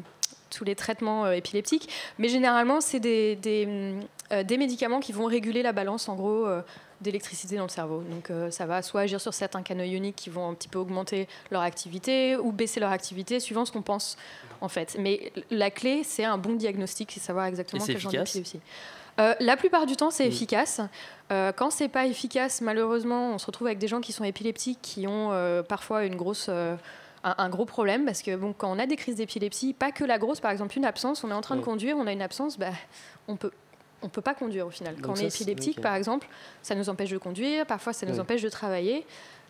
[0.48, 1.88] tous les traitements euh, épileptiques,
[2.18, 3.94] mais généralement c'est des, des,
[4.32, 6.62] euh, des médicaments qui vont réguler la balance en gros euh,
[7.00, 8.02] d'électricité dans le cerveau.
[8.10, 10.78] Donc euh, ça va soit agir sur certains canaux ioniques qui vont un petit peu
[10.78, 14.16] augmenter leur activité ou baisser leur activité suivant ce qu'on pense
[14.60, 14.96] en fait.
[14.98, 18.60] Mais la clé c'est un bon diagnostic, c'est savoir exactement quel genre d'épilepsie.
[19.18, 20.28] Euh, la plupart du temps, c'est Mm.
[20.28, 20.80] efficace.
[21.30, 25.06] Quand c'est pas efficace, malheureusement, on se retrouve avec des gens qui sont épileptiques, qui
[25.08, 25.30] ont
[25.68, 26.78] parfois une grosse, un,
[27.24, 30.18] un gros problème, parce que bon, quand on a des crises d'épilepsie, pas que la
[30.18, 31.64] grosse, par exemple une absence, on est en train de Mm.
[31.64, 32.70] conduire, on a une absence, bah,
[33.26, 33.50] on peut
[34.06, 34.94] on peut pas conduire au final.
[35.02, 36.26] Quand Donc on est ça, épileptique, par exemple,
[36.62, 39.04] ça nous empêche de conduire, parfois ça nous empêche de travailler.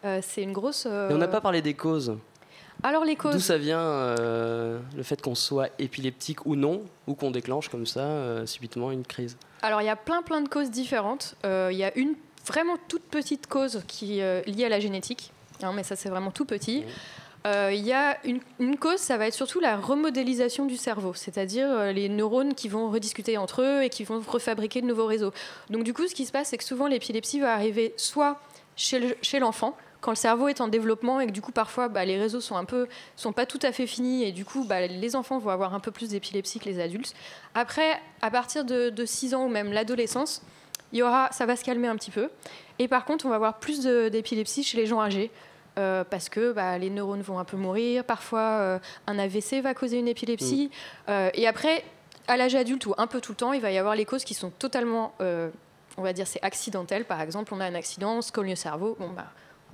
[0.05, 0.87] Euh, c'est une grosse.
[0.87, 2.17] euh, Mais on n'a pas parlé des causes.
[2.83, 3.43] Alors les D'où causes.
[3.43, 8.01] ça vient euh, le fait qu'on soit épileptique ou non, ou qu'on déclenche comme ça
[8.01, 9.37] euh, subitement une crise?
[9.63, 11.35] Alors, il y a plein, plein de causes différentes.
[11.47, 12.15] Euh, Il y a une
[12.47, 16.31] vraiment toute petite cause qui est liée à la génétique, hein, mais ça, c'est vraiment
[16.31, 16.85] tout petit.
[16.87, 16.91] Euh,
[17.47, 21.93] Il y a une, cause, ça va être surtout la remodélisation du cerveau, c'est-à-dire euh,
[21.93, 25.33] les neurones qui vont rediscuter entre eux et qui vont refabriquer de nouveaux réseaux.
[25.71, 28.41] Donc, du coup, ce qui se passe, c'est que souvent, l'épilepsie va arriver soit
[28.75, 31.89] chez le- chez l'enfant, quand le cerveau est en développement et que du coup parfois
[31.89, 34.65] bah, les réseaux sont un peu sont pas tout à fait finis et du coup
[34.65, 37.15] bah, les enfants vont avoir un peu plus d'épilepsie que les adultes.
[37.55, 40.43] Après, à partir de, de 6 ans ou même l'adolescence,
[40.93, 42.29] il y aura, ça va se calmer un petit peu.
[42.79, 45.31] Et par contre, on va avoir plus d'épilepsie chez les gens âgés.
[45.79, 49.75] Euh, parce que bah, les neurones vont un peu mourir, parfois euh, un AVC va
[49.75, 50.71] causer une épilepsie.
[51.09, 51.85] Euh, et après,
[52.29, 54.25] à l'âge adulte ou un peu tout le temps, il va y avoir les causes
[54.25, 57.05] qui sont totalement, on va dire, c'est accidentel.
[57.05, 59.27] Par exemple, on a un accident, scolie-cerveau, bon, bah,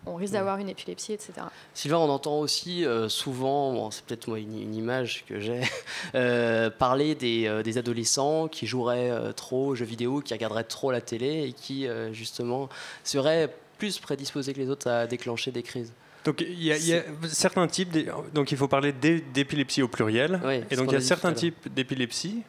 [0.06, 1.32] on risque d'avoir une épilepsie, etc.
[1.74, 5.60] Sylvain, on entend aussi euh, souvent, bon, c'est peut-être moi une, une image que j'ai,
[6.14, 10.90] euh, parler des, euh, des adolescents qui joueraient trop aux jeux vidéo, qui regarderaient trop
[10.90, 12.68] la télé et qui justement
[13.04, 15.92] seraient plus prédisposés que les autres à déclencher des crises.
[16.24, 17.90] Donc il y, a, il y a certains types,
[18.32, 20.40] donc il faut parler d'é- d'épilepsie au pluriel.
[20.44, 22.42] Oui, et ce donc il y a certains types d'épilepsie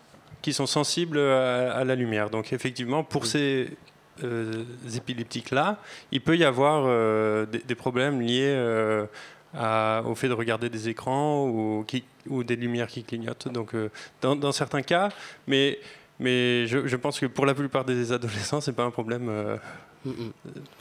[0.43, 2.29] qui sont sensibles à, à la lumière.
[2.29, 3.69] Donc effectivement, pour ces
[4.23, 4.63] euh,
[4.95, 5.79] épileptiques-là,
[6.11, 9.07] il peut y avoir euh, des, des problèmes liés euh,
[9.55, 13.47] à- au fait de regarder des écrans ou, qui- ou des lumières qui clignotent.
[13.51, 13.69] Donc
[14.21, 15.09] dans, dans certains cas,
[15.47, 15.79] mais,
[16.19, 19.29] mais je, je pense que pour la plupart des adolescents, c'est pas un problème
[20.05, 20.31] Mm, mm.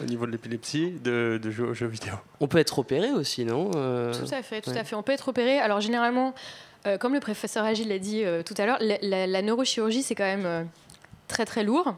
[0.01, 2.15] au niveau de l'épilepsie de, de jouer aux jeux vidéo.
[2.41, 4.79] On peut être opéré aussi, non Euh, Tout à fait, tout ouais.
[4.79, 4.97] à fait.
[4.97, 5.59] On peut être opéré.
[5.59, 6.35] Alors généralement,
[6.87, 10.03] euh, comme le professeur Agile l'a dit euh, tout à l'heure, la, la- la neurochirurgie
[10.03, 10.65] c'est quand même euh,
[11.29, 11.95] très très lourd.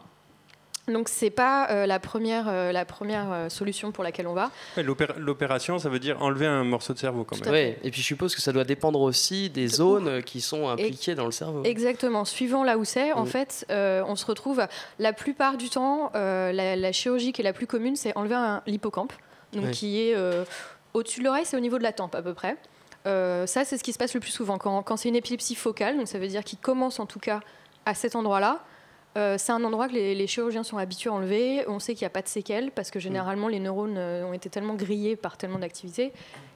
[0.86, 4.50] Donc c'est pas euh, la première, euh, la première euh, solution pour laquelle on va.
[4.76, 4.84] Ouais,
[5.16, 7.50] L'opération, ça veut dire enlever un morceau de cerveau quand même.
[7.50, 11.14] Ouais, et puis je suppose que ça doit dépendre aussi des zones qui sont impliquées
[11.14, 11.62] dans le cerveau.
[11.64, 12.24] Exactement.
[12.26, 13.26] Suivant là où c'est, en Mm.
[13.28, 14.66] fait, euh, on se retrouve.
[14.98, 18.34] La plupart du temps, euh, la, la chirurgie qui est la plus commune, c'est enlever
[18.34, 19.14] un- l'hippocampe,
[19.54, 20.44] donc qui est euh,
[20.92, 22.56] au-dessus de l'oreille, c'est au niveau de la tempe à peu près.
[23.06, 25.54] Euh, ça, c'est ce qui se passe le plus souvent quand, quand c'est une épilepsie
[25.54, 27.40] focale, donc ça veut dire qu'il commence en tout cas
[27.86, 28.60] à cet endroit-là.
[29.16, 31.64] Euh, c'est un endroit que les, les chirurgiens sont habitués à enlever.
[31.68, 34.32] On sait qu'il n'y a pas de séquelles parce que généralement les neurones euh, ont
[34.32, 36.12] été tellement grillés par tellement d'activités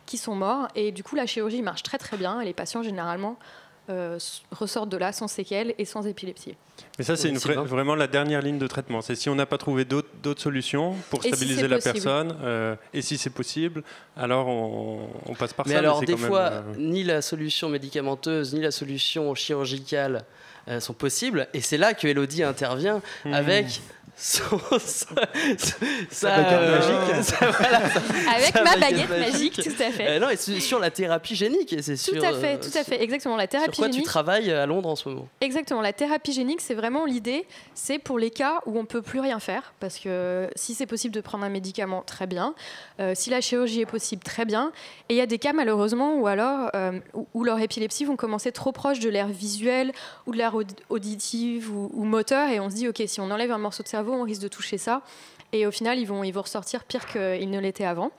[0.06, 0.68] qu'ils sont morts.
[0.74, 3.36] Et du coup, la chirurgie marche très très bien et les patients généralement
[3.90, 4.18] euh,
[4.50, 6.56] ressortent de là sans séquelles et sans épilepsie.
[6.98, 9.00] Mais ça, c'est vraiment la dernière ligne de traitement.
[9.02, 11.94] C'est si on n'a pas trouvé d'autres solutions pour si stabiliser la possible.
[11.94, 13.82] personne, euh, et si c'est possible,
[14.16, 15.78] alors on, on passe par Mais ça.
[15.78, 20.24] alors, c'est des quand même, fois, euh, ni la solution médicamenteuse, ni la solution chirurgicale
[20.80, 21.48] sont possibles.
[21.54, 23.32] Et c'est là que Elodie intervient hmm.
[23.32, 23.80] avec
[24.20, 25.14] son, sa,
[26.10, 27.34] sa- baguette euh, magique.
[27.58, 27.80] voilà,
[28.34, 30.08] Avec ma baguette magique, tout à fait.
[30.08, 31.72] Euh, non, et sur sur la thérapie génique.
[31.72, 33.36] Et c'est Tout sur, à fait, euh, tout à fait, exactement.
[33.36, 36.60] La Sur thérapie quoi tu travailles à Londres en ce moment Exactement, la thérapie génique,
[36.60, 40.48] c'est vraiment l'idée, c'est pour les cas où on peut plus rien faire, parce que
[40.56, 42.54] si c'est possible de prendre un médicament, très bien.
[43.00, 44.72] Euh, si la chirurgie est possible, très bien.
[45.08, 48.16] Et il y a des cas malheureusement où alors euh, où, où leur épilepsie vont
[48.16, 49.92] commencer trop proche de l'air visuel
[50.26, 53.30] ou de l'air aud- auditive ou, ou moteur, et on se dit ok, si on
[53.30, 55.02] enlève un morceau de cerveau, on risque de toucher ça.
[55.52, 58.10] Et au final, ils vont, ils vont ressortir pire qu'ils ne l'étaient avant.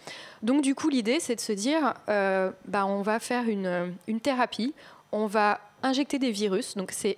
[0.42, 4.20] Donc, du coup, l'idée, c'est de se dire, euh, bah, on va faire une, une
[4.20, 4.74] thérapie,
[5.12, 6.76] on va injecter des virus.
[6.76, 7.18] Donc, c'est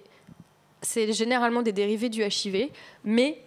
[0.82, 2.70] c'est généralement des dérivés du HIV,
[3.04, 3.42] mais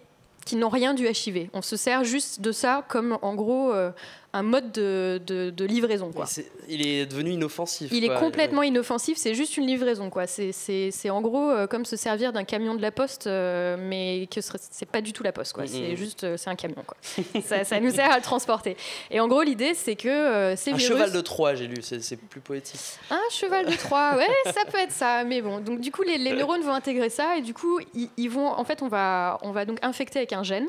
[0.45, 1.49] qui n'ont rien du HIV.
[1.53, 3.91] On se sert juste de ça comme, en gros, euh,
[4.37, 6.11] un mode de, de- de livraison.
[6.11, 6.25] Quoi.
[6.25, 7.89] C'est- Il est devenu inoffensif.
[7.93, 10.09] Il est complètement inoffensif, c'est juste une livraison.
[10.09, 10.27] quoi.
[10.27, 14.41] C'est- en gros euh, comme se servir d'un camion de la poste, euh, mais que
[14.41, 15.53] ce- c'est pas du tout la poste.
[15.53, 15.65] quoi.
[15.67, 16.83] C'est juste euh, c'est un camion.
[16.85, 16.97] Quoi.
[17.45, 18.75] ça, ça nous sert à le transporter.
[19.09, 20.87] Et en gros, l'idée, c'est que ces Un virus...
[20.93, 22.79] cheval de Troie, j'ai lu, c'est c'est plus poétique.
[23.09, 25.23] Un cheval de Troie, ouais, ça peut être ça.
[25.23, 28.09] Mais bon, donc du coup, les, les neurones vont intégrer ça et du coup, ils,
[28.17, 30.67] ils vont, en fait, on va, on va donc infecter avec un gène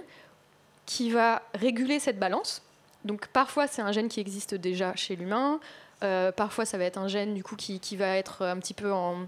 [0.84, 2.62] qui va réguler cette balance.
[3.06, 5.60] Donc parfois, c'est un gène qui existe déjà chez l'humain.
[6.02, 8.92] Euh, parfois, ça va être un gène du coup qui, va être un petit peu
[8.92, 9.26] en,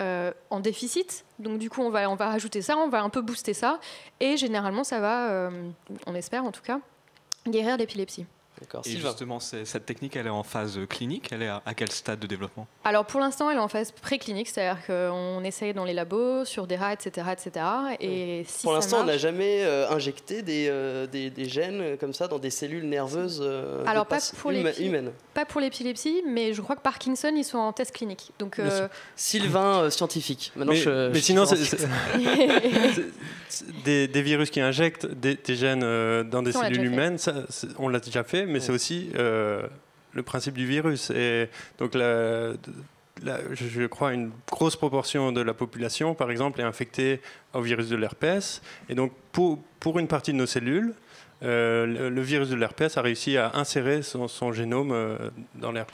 [0.00, 1.24] euh, en déficit.
[1.38, 3.78] Donc du coup, on va, on rajouter ça, on va un peu booster ça.
[4.20, 5.70] Et généralement, ça va, euh,
[6.06, 6.80] on espère en tout cas,
[7.46, 8.26] guérir l'épilepsie.
[8.64, 8.82] D'accord.
[8.86, 9.08] Et Sylvain.
[9.10, 11.28] justement, cette technique, elle est en phase clinique?
[11.32, 12.66] Elle est à, à quel stade de développement?
[12.84, 16.66] Alors pour l'instant, elle est en phase préclinique, c'est-à-dire qu'on essaye dans les labos, sur
[16.66, 17.26] des rats, etc.
[17.32, 17.64] etc.
[18.00, 21.96] Et si Pour l'instant, on n'a jamais euh, injecté des, euh, des, des gènes euh,
[21.96, 25.10] comme ça dans des cellules nerveuses euh, Alors, pas pour les huma- humaines.
[25.34, 28.32] Pas pour l'épilepsie, mais je crois que Parkinson, ils sont en test clinique.
[28.38, 30.52] Donc, euh, Sylvain, euh, scientifique.
[30.56, 31.44] Maintenant, mais, je, mais je sinon,
[33.84, 37.34] des, des virus qui injectent des, des gènes euh, dans des cellules humaines, ça,
[37.78, 38.64] on l'a déjà fait, mais Ouais.
[38.64, 39.66] c'est aussi euh,
[40.12, 41.10] le principe du virus.
[41.10, 42.52] Et donc, la,
[43.22, 47.20] la- je crois une grosse proportion de la population, par exemple, est infectée
[47.52, 48.62] au virus de l'herpès.
[48.88, 50.94] Et donc, pour, pour une partie de nos cellules,
[51.42, 55.18] euh, le, le virus de l'herpès a réussi à insérer son, son génome euh,
[55.56, 55.86] dans, l'her-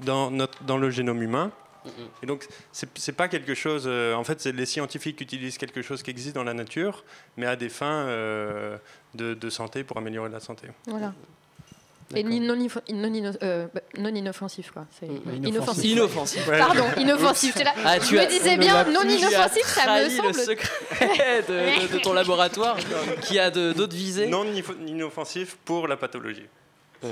[0.00, 1.50] dans, notre, dans le génome humain.
[1.84, 1.92] Mhm.
[2.22, 3.84] Et donc, c'est pas quelque chose.
[3.86, 7.04] euh, en fait, c'est les scientifiques utilisent quelque chose qui existe dans la nature,
[7.36, 8.78] mais à des fins euh,
[9.14, 10.68] de, de santé pour améliorer la santé.
[10.86, 11.12] voilà.
[12.16, 14.86] Et non, non, euh, bah, non inoffensif, quoi.
[14.98, 15.84] C'est Mm, inoffensif.
[15.84, 16.46] inoffensif.
[16.58, 17.54] Pardon, inoffensif.
[17.62, 17.72] Là.
[17.84, 20.34] Ah, je tu me disais bien a- non inoffensif, ça me trahi le semble.
[20.34, 22.76] secret de, de- de ton laboratoire
[23.22, 24.26] qui a d'autres visées.
[24.26, 24.44] Non
[24.86, 26.46] inoffensif pour la pathologie.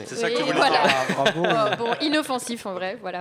[0.06, 0.82] C'est ça que tu voulais voilà.
[0.82, 0.94] dire.
[1.18, 1.42] Ah, bravo.
[1.46, 3.20] Oh, bon, inoffensif en vrai, voilà.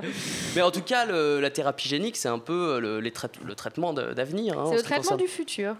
[0.55, 3.55] Mais en tout cas, le- la thérapie génique, c'est un peu le, les trai- le
[3.55, 4.57] traitement d'avenir.
[4.57, 5.19] hein, en C'est le traitement concerne.
[5.19, 5.75] du futur.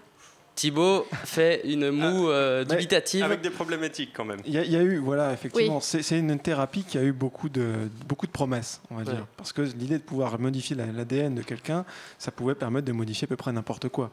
[0.54, 3.22] Thibaut fait une moue euh, mais dubitative.
[3.24, 4.38] Avec des problématiques quand même.
[4.44, 7.02] Il y, a- il y a eu, voilà, effectivement, c'est c'est une thérapie qui a
[7.02, 7.64] eu beaucoup de,
[8.06, 9.12] beaucoup de promesses, on va Ouais.
[9.14, 9.26] dire.
[9.38, 11.84] Parce que l'idée de pouvoir modifier la- l'ADN de quelqu'un,
[12.18, 14.10] ça pouvait permettre de modifier à peu près n'importe quoi.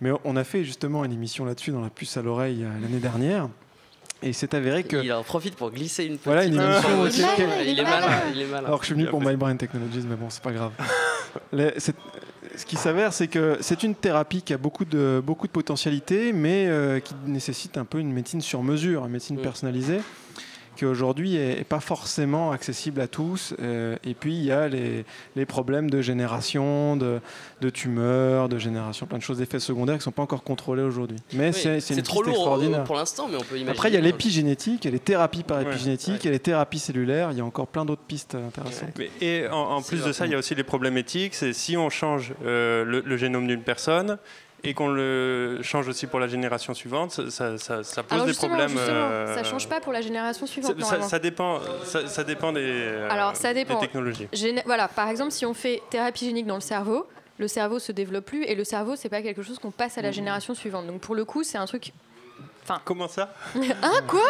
[0.00, 3.00] Mais on a fait justement une émission là-dessus dans la puce à l'oreille euh, l'année
[3.00, 3.48] dernière.
[4.22, 5.02] Et c'est avéré que.
[5.04, 6.24] Il en profite pour glisser une petite.
[6.24, 7.20] Voilà, une émission aussi.
[7.20, 8.66] Il est malin, Il est malin, il est malin.
[8.68, 10.72] Alors que je suis venu pour My Brain Technologies, mais bon, c'est pas grave.
[12.56, 16.32] Ce qui s'avère, c'est que c'est une thérapie qui a beaucoup de, beaucoup de potentialités,
[16.32, 19.42] mais euh, qui nécessite un peu une médecine sur mesure, une médecine Mm.
[19.42, 20.00] personnalisée,
[20.74, 23.54] qui aujourd'hui est, est pas forcément accessible à tous.
[23.60, 25.04] Euh, et puis, il y a les,
[25.36, 27.20] les problèmes de génération, de,
[27.60, 30.82] de tumeurs, de génération, plein de choses, d'effets secondaires qui ne sont pas encore contrôlés
[30.82, 31.16] aujourd'hui.
[31.32, 32.84] Mais Oui, c'est c'est une trop piste lourd euh, extraordinaire.
[32.84, 33.70] pour l'instant, mais on peut imaginer.
[33.70, 36.20] Après, il y a l'épigénétique, il y a les thérapies par épigénétique, ouais.
[36.22, 38.98] il y a les thérapies cellulaires, il y a encore plein d'autres pistes intéressantes.
[39.20, 41.34] Et en, plus de ça, il y a aussi les problèmes éthiques.
[41.34, 44.18] C'est si on change euh, le, le génome d'une personne
[44.64, 48.26] et qu'on le change aussi pour la génération suivante, ça, ça- ça- ça pose Alors
[48.26, 48.76] des problèmes.
[48.78, 50.74] euh, ça change pas pour la génération suivante.
[50.82, 53.78] ça- dépend, ça, dépend des, euh, Alors, ça des dépend.
[53.78, 54.28] technologies.
[54.32, 57.06] Géné- Voilà, par exemple, si on fait thérapie génique dans le cerveau,
[57.38, 60.02] le cerveau se développe plus et le cerveau, c'est pas quelque chose qu'on passe à
[60.02, 60.86] la génération suivante.
[60.86, 61.92] Donc pour le coup, c'est un truc.
[62.84, 63.34] Comment ça?
[63.82, 64.22] Ah quoi?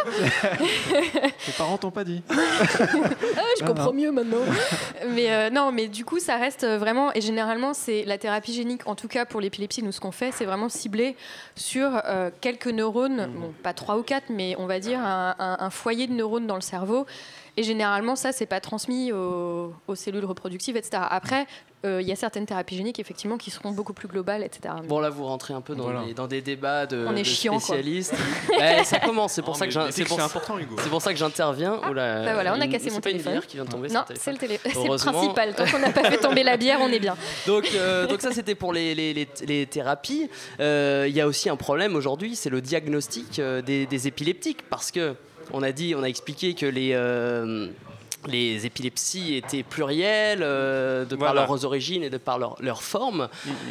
[1.47, 2.23] Tes parents t'ont pas dit.
[3.37, 3.92] Ah, Je Ah, comprends non.
[3.92, 4.38] mieux maintenant.
[5.11, 7.12] mais euh, non, mais du coup, ça reste vraiment.
[7.14, 10.33] Et généralement, c'est la thérapie génique, en tout cas pour l'épilepsie, nous, ce qu'on fait,
[10.33, 11.16] c'est vraiment ciblé
[11.57, 15.57] sur euh, quelques neurones, bon, pas trois ou quatre, mais on va dire un, un-
[15.61, 17.07] un foyer de neurones dans le cerveau.
[17.57, 21.03] Et généralement, ça, c'est pas transmis aux, aux cellules reproductives, etc.
[21.09, 21.47] Après,
[21.85, 24.75] euh, il y a certaines thérapies géniques, effectivement, qui seront beaucoup plus globales, etc.
[24.88, 26.05] Bon là vous rentrez un peu dans, Voilà.
[26.05, 28.14] des, dans des débats de, On est de chiant, spécialistes.
[28.59, 30.77] Ouais, ça commence, c'est pour ça que c'est pour, c'est important, Hugo.
[30.79, 31.81] c'est pour ça que j'interviens.
[31.88, 33.33] Oh là, bah voilà, on a une- cassé c'est mon pas une téléphone.
[33.35, 35.55] bière qui vient de tomber Non, c'est le, télé- c'est le principal.
[35.55, 37.17] Tant qu'on n'a pas fait tomber la bière, on est bien.
[37.47, 40.29] Donc, euh, donc ça c'était pour les, les- les- les thérapies.
[40.61, 44.90] Euh, Il y a aussi un problème aujourd'hui, c'est le diagnostic des, des épileptiques, parce
[44.90, 45.14] que
[45.52, 47.68] on a dit, on a expliqué que les euh,
[48.26, 53.28] les épilepsies étaient plurielles euh, de par leurs origines et de par leur, leur forme.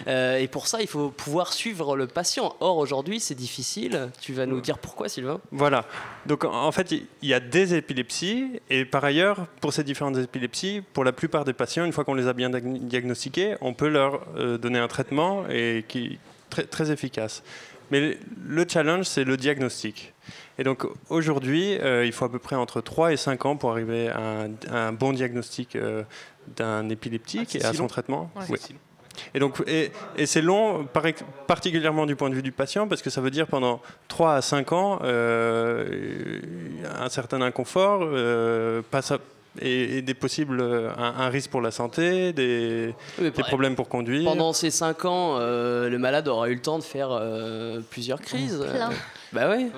[0.07, 2.55] Euh, et pour ça, il faut pouvoir suivre le patient.
[2.59, 4.09] Or, aujourd'hui, c'est difficile.
[4.21, 5.39] Tu vas nous dire pourquoi, Sylvain?
[5.51, 5.85] Voilà.
[6.27, 10.83] Donc en fait, il y a des épilepsies et par ailleurs, pour ces différentes épilepsies,
[10.93, 13.89] pour la plupart des patients, une fois qu'on les a bien diag- diagnostiqués, on peut
[13.89, 16.19] leur euh, donner un traitement et qui est
[16.51, 17.41] très, très efficace.
[17.89, 20.13] Mais le challenge, c'est le diagnostic.
[20.59, 23.71] Et donc aujourd'hui, euh, il faut à peu près entre 3 et 5 ans pour
[23.71, 26.03] arriver à un, à un bon diagnostic euh,
[26.55, 28.31] d'un épileptique Ah, et à si son long traitement.
[28.35, 28.45] Ouais.
[28.49, 28.59] Oui.
[29.35, 30.87] Et donc, et, et c'est long,
[31.47, 34.41] particulièrement du point de vue du patient, parce que ça veut dire pendant 3 à
[34.41, 36.39] 5 ans, euh,
[36.99, 38.07] un certain inconfort,
[38.89, 39.01] pas
[39.59, 43.43] et, et des possibles, euh, un, un risque pour la santé, des, Oui, des bah,
[43.47, 44.23] problèmes pour conduire.
[44.29, 48.19] Pendant ces 5 ans, euh, le malade aura eu le temps de faire euh, plusieurs
[48.21, 48.63] crises.
[48.73, 48.89] Plein.
[49.31, 49.69] Bah ouais.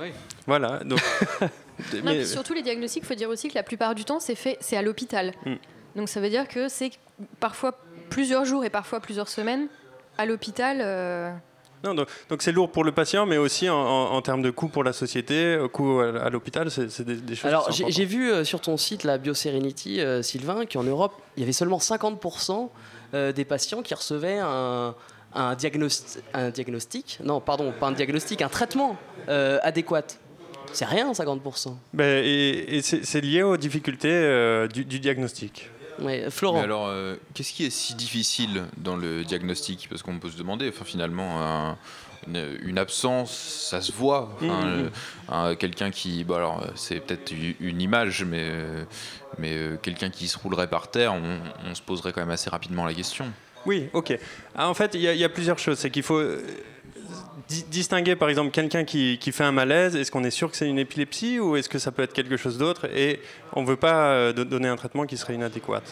[0.48, 1.00] Voilà, donc.
[1.94, 4.36] Non, mais- surtout les diagnostics, il faut dire aussi que la plupart du temps, c'est
[4.36, 5.34] fait, c'est à l'hôpital.
[5.46, 5.56] Mm.
[5.98, 6.92] Donc ça veut dire que c'est
[7.42, 7.78] parfois
[8.10, 9.68] plusieurs jours et parfois plusieurs semaines
[10.18, 10.78] à l'hôpital.
[10.80, 11.32] euh,
[11.94, 14.68] non, donc c'est lourd pour le patient, mais aussi en, en- en termes de coût
[14.70, 17.46] pour la société, euh, coût à, à l'hôpital, c'est des, des choses.
[17.50, 21.44] Alors j'ai vu euh, sur ton site la BioSerenity, euh, Sylvain, qu'en Europe, il y
[21.44, 22.70] avait seulement 50%
[23.14, 24.96] euh, des patients qui recevaient un,
[25.34, 30.04] un, diagnosti- un diagnostic, non pardon, pas un diagnostic, un traitement adéquat.
[30.74, 31.74] C'est rien 50%.
[31.94, 35.70] Ben, et et c'est lié aux difficultés du, du diagnostic.
[36.00, 36.58] Ouais, Florent.
[36.58, 39.88] Mais alors, euh, qu'est-ce qui est si difficile dans le diagnostic?
[39.90, 41.78] Parce qu'on peut se demander, enfin, finalement, un-
[42.28, 43.32] une, une absence,
[43.70, 44.30] ça se voit.
[44.42, 44.66] Enfin, Mhm.
[44.66, 44.90] euh,
[45.30, 48.84] un- quelqu'un qui, bon, alors, euh, c'est peut-être une image, mais, euh,
[49.38, 52.50] mais euh, quelqu'un qui se roulerait par terre, on, on se poserait quand même assez
[52.50, 53.32] rapidement la question.
[53.66, 54.18] Oui, ok.
[54.56, 55.78] Ah, en fait, il y, y a plusieurs choses.
[55.80, 56.44] C'est qu'il faut euh,
[57.70, 59.96] distinguer, par exemple, quelqu'un qui, qui fait un malaise.
[59.96, 62.38] Est-ce qu'on est sûr que c'est une épilepsie ou est-ce que ça peut être quelque
[62.38, 63.20] chose d'autre Et
[63.54, 65.84] on ne veut pas euh, do- donner un traitement qui serait inadéquat?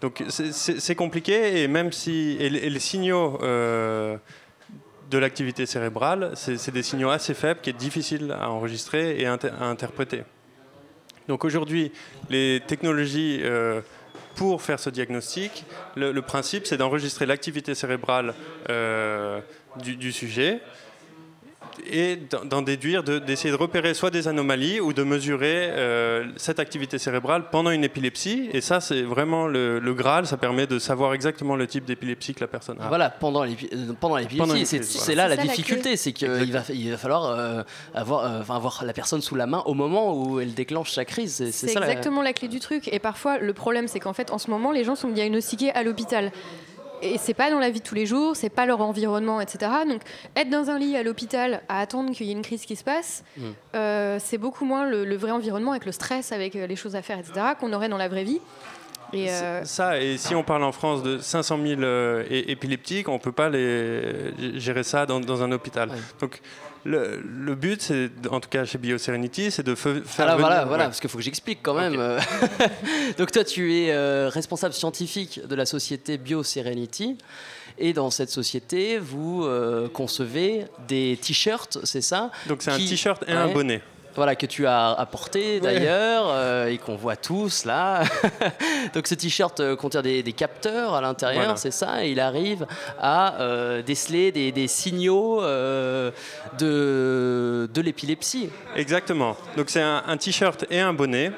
[0.00, 4.16] Donc c'est- compliqué et même si les- signaux euh,
[5.10, 9.32] de l'activité cérébrale, c'est des signaux assez faibles qui est difficile à enregistrer et à
[9.62, 10.24] interpréter.
[11.28, 11.90] Donc aujourd'hui,
[12.28, 13.80] les technologies euh,
[14.34, 15.64] pour faire ce diagnostic,
[15.94, 18.34] le, principe c'est d'enregistrer l'activité cérébrale
[19.82, 20.60] du, du sujet
[21.90, 26.60] et d'en déduire, de- d'essayer de, repérer soit des anomalies ou de mesurer euh, cette
[26.60, 28.48] activité cérébrale pendant une épilepsie.
[28.52, 32.32] Et ça, c'est vraiment le, le Graal, ça permet de savoir exactement le type d'épilepsie
[32.32, 32.86] que la personne a.
[32.86, 33.48] Voilà, pendant euh,
[33.98, 37.62] pendant l'épilepsie, Pendant c'est là la difficulté, c'est qu'il va, il va falloir euh,
[37.92, 41.04] avoir, euh, enfin, avoir la personne sous la main au moment où elle déclenche sa
[41.04, 41.50] crise.
[41.50, 42.88] C'est- ça la- exactement la clé du truc.
[42.92, 45.82] Et parfois, le problème, c'est qu'en fait, en ce moment, les gens sont diagnostiqués à
[45.82, 46.30] l'hôpital.
[47.02, 49.70] Et c'est pas dans la vie de tous les jours, c'est pas leur environnement, etc.
[49.88, 50.00] Donc,
[50.36, 52.84] être dans un lit à l'hôpital, à attendre qu'il y ait une crise qui se
[52.84, 53.42] passe, Mm.
[53.74, 56.96] euh, c'est beaucoup moins le, le vrai environnement avec le stress, avec euh, les choses
[56.96, 58.40] à faire, etc., qu'on aurait dans la vraie vie.
[59.12, 63.08] Et, euh, Ça, et si on parle en France de 500 000 euh, é- épileptiques,
[63.08, 65.90] on ne peut pas les, gérer ça dans, dans un hôpital.
[65.90, 65.96] Ouais.
[66.20, 66.40] Donc,
[66.84, 69.94] le, le but, c'est, en tout cas chez BioSerenity, c'est de faire.
[70.18, 70.88] Alors venir- voilà, voilà, ouais.
[70.88, 71.94] parce qu'il faut que j'explique quand même.
[73.18, 77.16] Donc toi, tu es euh, responsable scientifique de la société BioSerenity.
[77.76, 82.30] Et dans cette société, vous euh, concevez des t-shirts, c'est ça?
[82.46, 83.82] Donc, c'est un t-shirt et un bonnet.
[84.16, 88.04] Voilà, que tu as apporté d'ailleurs euh, et qu'on voit tous là.
[88.94, 91.56] Donc ce t-shirt euh, contient des, des capteurs à l'intérieur, Voilà.
[91.56, 92.64] c'est ça, et il arrive
[93.00, 96.12] à euh, déceler des, des signaux de,
[97.72, 98.50] de l'épilepsie.
[98.76, 99.36] Exactement.
[99.56, 101.32] Donc, c'est un, un t-shirt et un bonnet.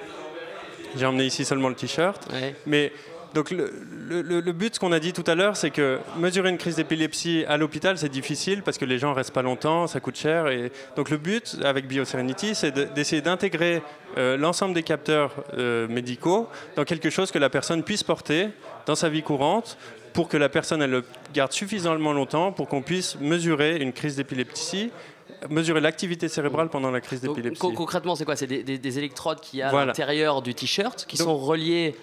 [0.97, 2.22] J'ai emmené ici seulement le t-shirt.
[2.33, 2.55] Ouais.
[2.66, 2.93] Mais
[3.35, 3.70] donc le,
[4.09, 6.57] le- le- le but, ce qu'on a dit tout à l'heure, c'est que mesurer une
[6.59, 10.16] crise d'épilepsie à l'hôpital, c'est difficile parce que les gens restent pas longtemps, ça coûte
[10.16, 10.49] cher.
[10.49, 13.83] Et donc le but avec BioSerenity, c'est de- d'essayer d'intégrer
[14.16, 18.49] euh, l'ensemble des capteurs euh, médicaux dans quelque chose que la personne puisse porter
[18.87, 19.77] dans sa vie courante
[20.14, 21.05] pour que la personne elle le
[21.35, 24.91] garde suffisamment longtemps pour qu'on puisse mesurer une crise d'épilepsie,
[25.51, 27.61] mesurer l'activité cérébrale pendant la crise d'épilepsie.
[27.61, 28.37] co- concrètement, c'est quoi?
[28.37, 29.87] C'est des, des- des électrodes a à Voilà.
[29.89, 31.95] l'intérieur du t-shirt qui Donc- sont reliées.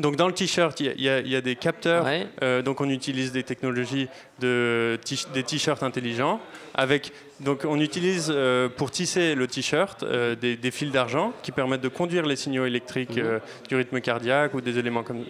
[0.00, 2.04] Donc dans le t-shirt, il y a- y, y des capteurs.
[2.04, 2.26] Ouais.
[2.42, 4.08] Euh, donc on utilise des technologies
[4.40, 4.98] de
[5.34, 6.40] des t-shirts intelligents.
[6.74, 11.52] Avec donc on utilise euh, pour tisser le t-shirt euh, des, des fils d'argent qui
[11.52, 13.40] permettent de conduire les signaux électriques Mhm.
[13.68, 15.24] du rythme cardiaque ou des éléments comme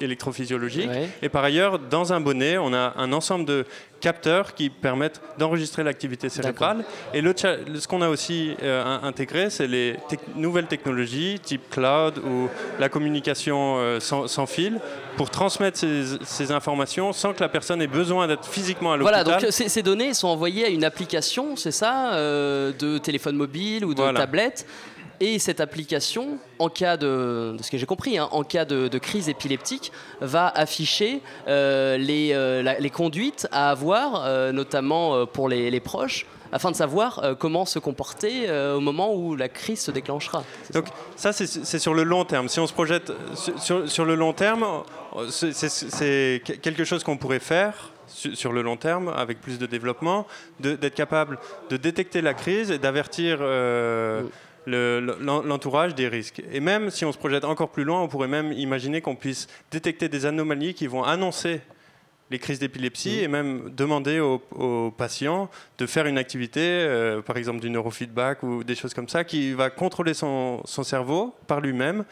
[0.00, 0.88] électrophysiologiques.
[0.90, 1.08] Ouais.
[1.22, 3.64] Et par ailleurs, dans un bonnet, on a un ensemble de
[4.02, 6.84] capteurs qui permettent d'enregistrer l'activité cérébrale.
[7.14, 9.96] Et le ce qu'on a aussi euh, in- intégré, c'est les
[10.36, 12.48] nouvelles technologies type cloud ou
[12.78, 14.78] la communication euh, sans, sans fil
[15.16, 19.24] pour transmettre ces, ces informations sans que la personne ait besoin d'être physiquement à l'hôpital.
[19.24, 23.36] Voilà, donc ces, ces données sont envoyées à une application, c'est ça, euh, de téléphone
[23.36, 24.20] mobile ou de Voilà.
[24.20, 24.66] tablette.
[25.24, 28.88] Et cette application, en cas de, de ce que j'ai compris, hein, en cas de,
[28.88, 35.24] de crise épileptique, va afficher euh, les, euh, la- les conduites à avoir, euh, notamment
[35.26, 39.80] pour les, les proches, afin de savoir comment se comporter au moment où la crise
[39.80, 40.42] se déclenchera.
[40.74, 42.48] Donc ça, c'est c'est sur le long terme.
[42.48, 43.12] Si on se projette
[43.58, 44.66] sur, sur- le long terme,
[45.30, 49.40] c'est- c'est c'est que- quelque chose qu'on pourrait faire su- sur le long terme, avec
[49.40, 50.26] plus de développement,
[50.60, 51.38] d'être capable
[51.70, 54.28] de détecter la crise et d'avertir euh, Mm.
[54.66, 56.42] Le- l'en- l'entourage des risques.
[56.52, 59.48] Et même si on se projette encore plus loin, on pourrait même imaginer qu'on puisse
[59.70, 61.60] détecter des anomalies qui vont annoncer
[62.30, 63.24] les crises d'épilepsie Mm.
[63.24, 68.42] et même demander aux, aux patients de faire une activité, euh, par exemple du neurofeedback
[68.42, 72.04] ou des choses comme ça, qui va contrôler son, son cerveau par lui-même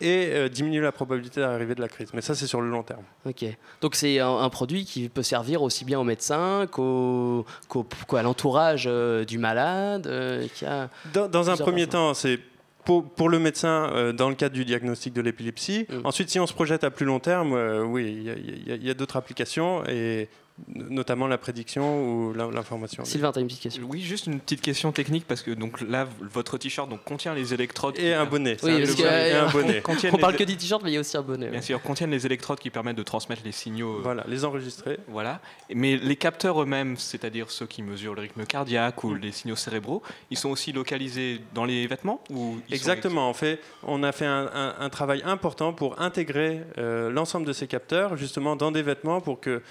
[0.00, 2.08] et euh, diminuer la probabilité d'arrivée de la crise.
[2.14, 3.02] Mais ça, c'est sur le long terme.
[3.26, 3.44] Ok.
[3.80, 8.22] Donc c'est un, un produit qui peut servir aussi bien aux médecins qu'au, qu'au- qu'à
[8.22, 10.06] l'entourage euh, du malade.
[10.06, 10.88] euh, qui a...
[11.12, 12.38] Dans, dans un premier temps, c'est
[12.84, 15.86] pour, pour le médecin euh, dans le cadre du diagnostic de l'épilepsie.
[15.88, 16.00] Mm.
[16.04, 18.76] Ensuite, si on se projette à plus long terme, euh, oui, il y y a,
[18.76, 20.28] il y a d'autres applications, et
[20.68, 23.04] notamment la prédiction ou l'in- l'information.
[23.04, 25.80] Sylvain, tu as une petite question Oui, juste une petite question technique parce que donc
[25.80, 28.56] là, votre t-shirt donc contient les électrodes Et un bonnet.
[28.60, 29.80] c'est Oui, parce que, et euh, un bonnet.
[29.82, 31.46] contiennent On les- parle que du t-shirt, mais il y a aussi un bonnet.
[31.46, 31.52] ouais.
[31.52, 33.96] Bien sûr, contiennent les électrodes qui permettent de transmettre les signaux.
[33.98, 34.98] euh, Voilà, les enregistrer.
[35.08, 35.40] Voilà.
[35.74, 40.02] Mais les capteurs eux-mêmes, c'est-à-dire ceux qui mesurent le rythme cardiaque ou les signaux cérébraux,
[40.30, 43.28] ils sont aussi localisés dans les vêtements ou ils sont- Exactement.
[43.28, 47.52] En fait, on a fait un, un- un travail important pour intégrer euh, l'ensemble de
[47.52, 49.62] ces capteurs justement dans des vêtements pour que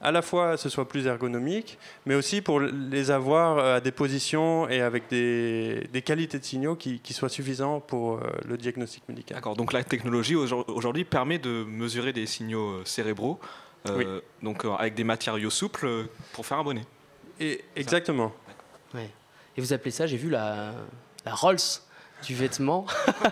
[0.00, 3.90] à la fois ce soit plus ergonomique, mais aussi pour les avoir euh, à des
[3.92, 8.56] positions et avec des, des qualités de signaux qui, qui soient suffisants pour euh, le
[8.56, 9.36] diagnostic médical.
[9.36, 9.56] D'accord.
[9.56, 13.40] Donc la technologie aujourd- aujourd'hui permet de mesurer des signaux euh, cérébraux,
[13.88, 14.04] euh, Oui.
[14.42, 15.88] donc avec des matériaux souples
[16.32, 16.84] pour faire un bonnet.
[17.40, 18.32] Et exactement.
[19.56, 20.72] Et vous appelez ça, j'ai vu la,
[21.24, 21.56] la Rolls
[22.26, 22.86] du vêtement.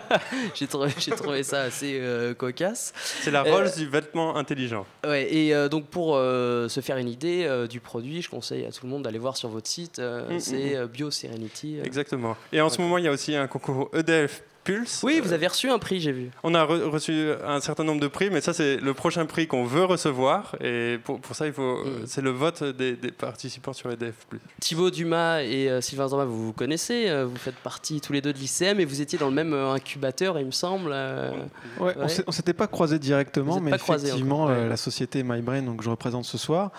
[0.55, 2.93] j'ai, trouvé, ça assez euh, cocasse.
[3.23, 4.87] C'est la Euh, Rolls du vêtement intelligent.
[5.07, 8.65] Ouais, et euh, donc pour euh, se faire une idée euh, du produit, je conseille
[8.65, 9.99] à tout le monde d'aller voir sur votre site.
[9.99, 11.79] euh, Mm, mm, c'est euh, BioSerenity.
[11.81, 11.85] euh.
[11.85, 12.37] Exactement.
[12.53, 15.03] Et en ce moment, il y a aussi un concours EDF Pulse.
[15.05, 16.31] Oui, vous avez reçu un prix, j'ai vu.
[16.43, 19.47] On a re- reçu un certain nombre de prix, mais ça c'est le prochain prix
[19.47, 20.57] qu'on veut recevoir.
[20.61, 22.07] Et pour, pour ça, il faut, Mm.
[22.07, 24.15] c'est le vote des, des participants sur EDF.
[24.61, 28.21] Thibaut Dumas et euh, Sylvain Zorba, vous vous connaissez, euh, vous faites partie tous les
[28.21, 30.91] deux de l'ICM et vous étiez dans le même euh, incubateur, il me semble.
[30.93, 31.31] euh.
[31.79, 32.15] Ouais, on Ouais.
[32.27, 35.91] on s'était pas croisés directement, mais pas effectivement, euh, la société MyBrain, donc que je
[35.91, 36.71] représente ce soir,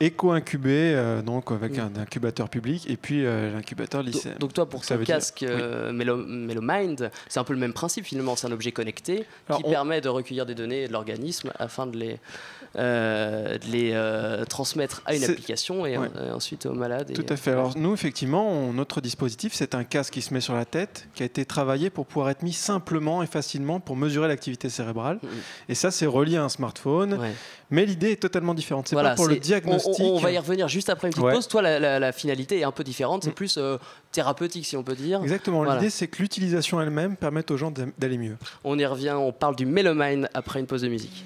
[0.00, 4.32] éco-incubé, euh, donc avec un incubateur public, et puis euh, l'incubateur lycéen.
[4.32, 7.58] Donc, donc toi, pour ton veut dire- casque euh, Melo- MeloMind, c'est un peu le
[7.58, 8.36] même principe finalement.
[8.36, 11.86] C'est un objet connecté Alors, qui on- permet de recueillir des données de l'organisme afin
[11.86, 12.18] de les,
[12.76, 16.08] euh, de les euh, transmettre à une application et, ouais.
[16.26, 17.10] et ensuite aux malades.
[17.10, 17.52] et- Tout à fait.
[17.52, 21.08] Alors nous, effectivement, on- notre dispositif, c'est un casque qui se met sur la tête,
[21.14, 25.18] qui a été travaillé pour pouvoir être mis simplement et facilement pour mesurer l'activité cérébrale.
[25.22, 25.28] Mhm.
[25.70, 27.14] Et ça, c'est relié à un smartphone.
[27.14, 27.32] Ouais.
[27.70, 28.88] Mais l'idée est totalement différente.
[28.88, 29.94] C'est Voilà, pas pour le diagnostic.
[30.00, 31.32] On, on va y revenir juste après une petite Ouais.
[31.34, 31.48] pause.
[31.48, 33.24] Toi, la, la- la finalité est un peu différente.
[33.24, 33.34] C'est Mm.
[33.34, 33.76] plus euh,
[34.12, 35.22] thérapeutique, si on peut dire.
[35.22, 35.58] Exactement.
[35.58, 35.74] Voilà.
[35.74, 38.36] L'idée, c'est que l'utilisation elle-même permette aux gens d'a- d'aller mieux.
[38.64, 39.14] On y revient.
[39.18, 41.24] On parle du MeloMind après une pause de musique.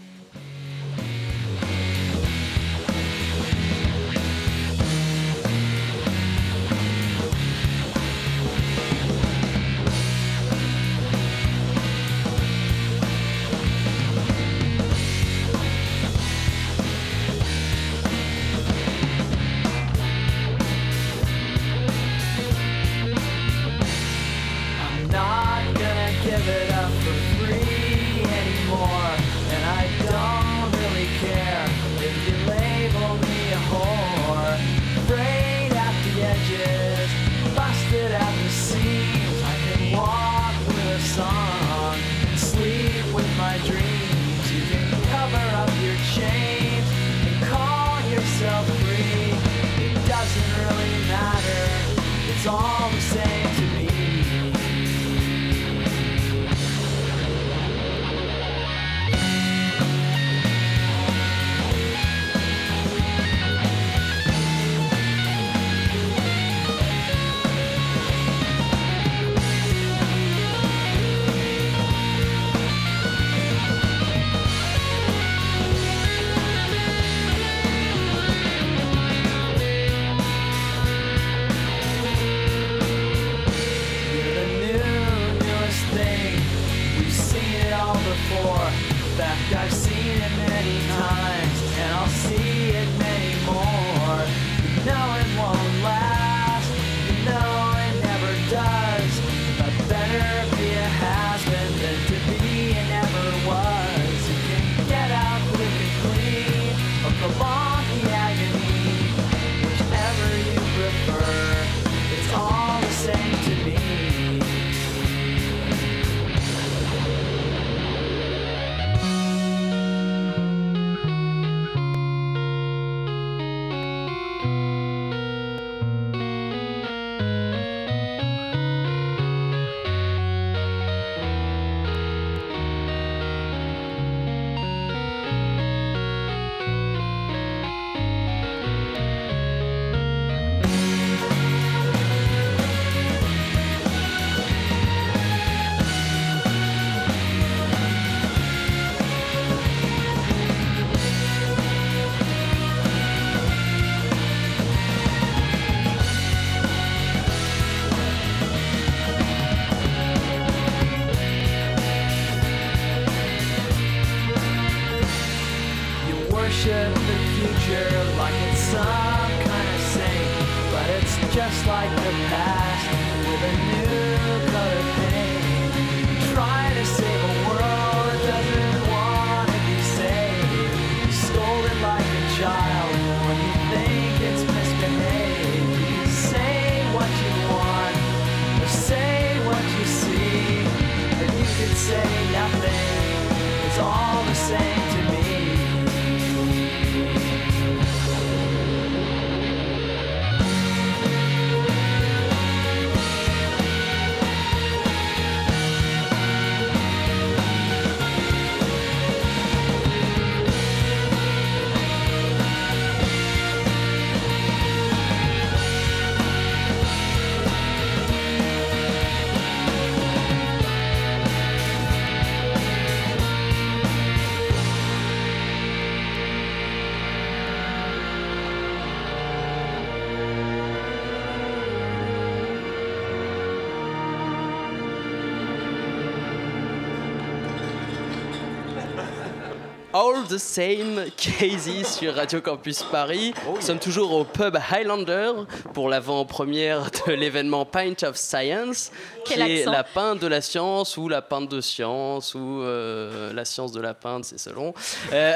[240.05, 243.33] All the Same, Casey sur Radio Campus Paris.
[243.55, 245.31] Nous sommes toujours au pub Highlander
[245.75, 248.91] pour l'avant-première de l'événement Pint of Science,
[249.25, 249.71] qui Quel est accent.
[249.71, 253.81] la pinte de la science ou la pinte de science ou euh, la science de
[253.81, 254.75] la pinte, c'est selon.
[255.13, 255.35] Euh,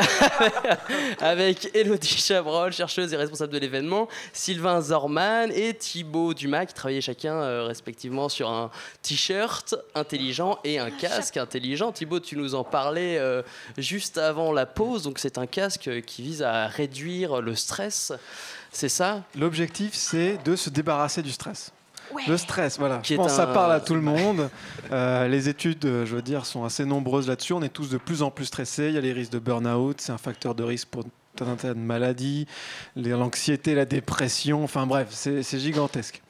[1.20, 7.00] avec Elodie Chabrol, chercheuse et responsable de l'événement, Sylvain Zorman et Thibaut Dumas qui travaillaient
[7.00, 11.92] chacun euh, respectivement sur un t-shirt intelligent et un casque intelligent.
[11.92, 13.42] Thibaut, tu nous en parlais euh,
[13.78, 18.12] juste avant la pause, donc c'est un casque qui vise à réduire le stress,
[18.72, 19.22] c'est ça?
[19.38, 21.72] L'objectif, c'est de se débarrasser du stress.
[22.28, 22.98] Le stress, voilà.
[22.98, 24.48] Qui Je pense que ça un- parle à tout le monde.
[24.92, 27.52] Euh, les études, euh, je veux dire, sont assez nombreuses là-dessus.
[27.52, 28.88] On est tous de plus en plus stressés.
[28.88, 30.00] Il y a les risques de burn-out.
[30.00, 31.02] C'est un facteur de risque pour
[31.34, 32.46] tout un tas de maladies.
[32.94, 34.62] L'anxiété, la dépression.
[34.62, 36.22] Enfin bref, c'est c'est gigantesque.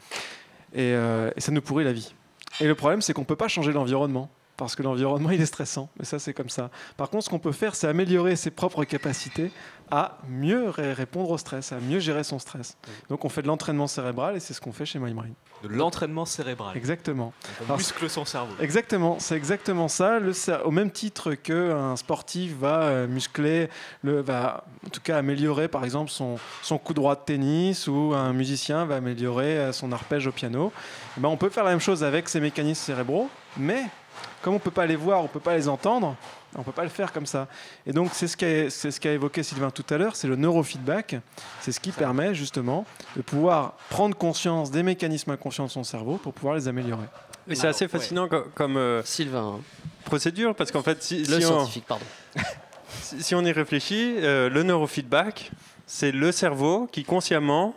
[0.74, 2.14] Et, euh, et ça nous pourrit la vie.
[2.60, 4.30] Et le problème, c'est qu'on ne peut pas changer l'environnement.
[4.56, 5.88] Parce que l'environnement, il est stressant.
[5.98, 6.70] Mais ça, c'est comme ça.
[6.96, 9.50] Par contre, ce qu'on peut faire, c'est améliorer ses propres capacités
[9.90, 12.76] à mieux ré- répondre au stress, à mieux gérer son stress.
[13.10, 15.26] Donc, on fait de l'entraînement cérébral et c'est ce qu'on fait chez MyBrain.
[15.62, 16.76] De l'entraînement cérébral.
[16.76, 17.32] Exactement.
[17.60, 18.52] On Alors, muscle son cerveau.
[18.60, 20.18] Exactement, c'est exactement ça.
[20.18, 20.32] Le,
[20.64, 23.68] au même titre qu'un sportif va euh, muscler,
[24.02, 28.12] le, va en tout cas améliorer par exemple son, son coup droit de tennis ou
[28.14, 30.72] un musicien va améliorer euh, son arpège au piano,
[31.18, 33.84] ben, on peut faire la même chose avec ces mécanismes cérébraux, mais
[34.42, 36.14] comme on ne peut pas les voir, on ne peut pas les entendre,
[36.54, 37.48] on ne peut pas le faire comme ça.
[37.86, 41.16] Et donc c'est ce qu'a ce évoqué Sylvain tout à l'heure, c'est le neurofeedback.
[41.60, 42.84] C'est ce qui permet justement
[43.16, 47.06] de pouvoir prendre conscience des mécanismes inconscients de son cerveau pour pouvoir les améliorer.
[47.48, 49.60] Et c'est assez fascinant co- comme, euh, Sylvain,
[50.04, 52.04] procédure parce qu'en fait, si, le si on, scientifique, pardon.
[53.02, 55.52] si- si on y réfléchit, euh, le neurofeedback,
[55.86, 57.74] c'est le cerveau qui consciemment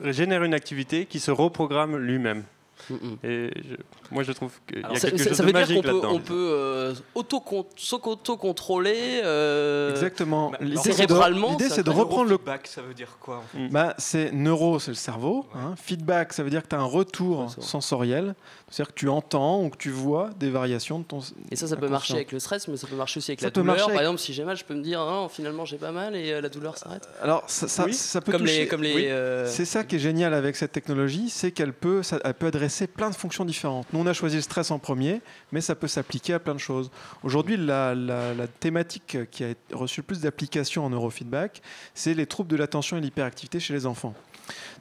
[0.00, 2.44] génère une activité qui se reprogramme lui-même.
[2.90, 3.16] Mm, mm.
[3.24, 3.76] Et je-
[4.14, 5.60] moi, je trouve qu'il y a Alors, ça, quelque ça- chose ça de veut dire
[5.60, 6.12] magique qu'on peut, là-dedans.
[6.12, 10.50] on peut euh, auto-con- s'auto-contrôler euh, Exactement.
[10.50, 12.36] bah, L'idée, c'est de- cérébralement, L'idée, ça c'est de fait reprendre le.
[12.36, 13.58] Feedback, ça veut dire quoi en fait?
[13.58, 13.68] Mm.
[13.70, 15.46] Bah, c'est neuro, c'est le cerveau.
[15.54, 15.74] hein.
[15.82, 18.34] Feedback, ça veut dire que tu as un retour sensoriel.
[18.68, 21.20] C'est-à-dire que tu entends ou que tu vois des variations de ton.
[21.52, 23.46] Et ça, ça peut marcher avec le stress, mais ça peut marcher aussi avec Ça
[23.46, 23.76] la peut douleur.
[23.76, 25.92] marcher Par exemple, si j'ai mal, je peux me dire, Ah non, finalement, j'ai pas
[25.92, 27.08] mal et euh, la douleur s'arrête.
[27.22, 27.94] Alors, ça, ça, Oui.
[27.94, 28.58] ça peut Comme toucher.
[28.62, 28.94] les, comme les.
[28.94, 29.06] oui.
[29.06, 32.46] euh, C'est ça qui est génial avec cette technologie, c'est qu'elle peut, ça- elle peut
[32.48, 33.86] adresser plein de fonctions différentes.
[33.92, 35.20] Nous, on a choisi le stress en premier,
[35.52, 36.90] mais ça peut s'appliquer à plein de choses.
[37.22, 41.62] Aujourd'hui, la, la- la thématique qui a reçu le plus d'applications en neurofeedback,
[41.94, 44.14] c'est les troubles de l'attention et l'hyperactivité chez les enfants.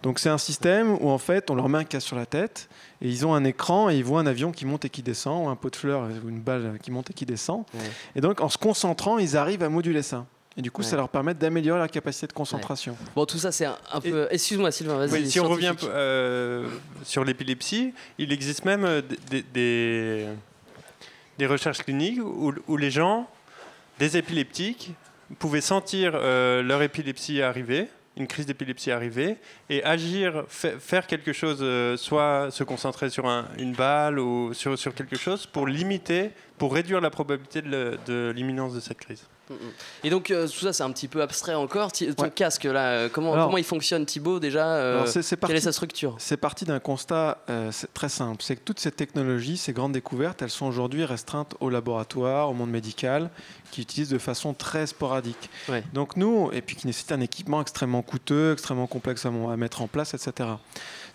[0.04, 2.70] Donc, c'est un système où, en fait, on leur met un casque sur la tête,
[3.02, 5.46] et ils ont un écran, et ils voient un avion qui monte et qui descend,
[5.46, 7.64] ou un pot de fleurs, ou une balle qui monte et qui descend.
[7.74, 7.80] Ouais.
[8.16, 10.26] Et donc, en se concentrant, ils arrivent à moduler ça.
[10.58, 10.88] Et du coup, Ouais.
[10.88, 12.96] ça leur permet d'améliorer leur capacité de concentration.
[13.14, 14.28] Bon, tout ça, c'est un, un peu.
[14.32, 15.12] Excuse-moi, Sylvain, vas-y.
[15.24, 16.66] Oui, si on revient euh,
[17.04, 20.26] sur l'épilepsie, il existe même euh, des, des,
[21.38, 23.30] des recherches cliniques où, où les gens,
[24.00, 24.94] des épileptiques,
[25.40, 29.36] pouvaient sentir euh, leur épilepsie arriver, une crise d'épilepsie arriver,
[29.70, 34.54] et agir, fa- faire quelque chose, euh, soit se concentrer sur un- une balle ou
[34.54, 39.26] sur, sur quelque chose pour limiter, pour réduire la probabilité de l'imminence de cette crise.
[39.50, 39.58] Mm, mm.
[40.06, 41.92] Et donc, euh, tout ça, c'est un petit peu abstrait encore.
[41.92, 42.32] Ti- Ton Ouais.
[42.32, 45.56] casque, là, euh, comment, Alors- comment il fonctionne, Thibaut, déjà euh, Alors, c'est- c'est Quelle
[45.56, 46.16] est sa structure?
[46.20, 48.42] C'est parti d'un constat euh, c'est très simple.
[48.44, 52.54] C'est que toutes ces technologies, ces grandes découvertes, elles sont aujourd'hui restreintes au laboratoire, au
[52.54, 53.30] monde médical,
[53.72, 55.50] qui utilisent de façon très sporadique.
[55.70, 55.84] Ouais.
[55.94, 59.58] Donc nous, et puis qui nécessite un équipement extrêmement coûteux, extrêmement complexe à, mon- à
[59.58, 60.50] mettre en place, etc.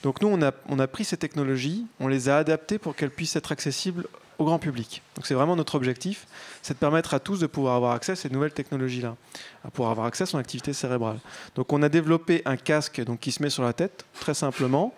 [0.02, 3.10] Donc nous, on a, on a pris ces technologies, on les a adaptées pour qu'elles
[3.10, 4.06] puissent être accessibles
[4.38, 5.02] au grand public.
[5.16, 6.26] Donc c'est vraiment notre objectif,
[6.62, 9.16] c'est de permettre à tous de pouvoir avoir accès à ces nouvelles technologies-là,
[9.64, 11.18] à pouvoir avoir accès à son activité cérébrale.
[11.54, 14.94] Donc on a développé un casque donc, qui se met sur la tête, très simplement.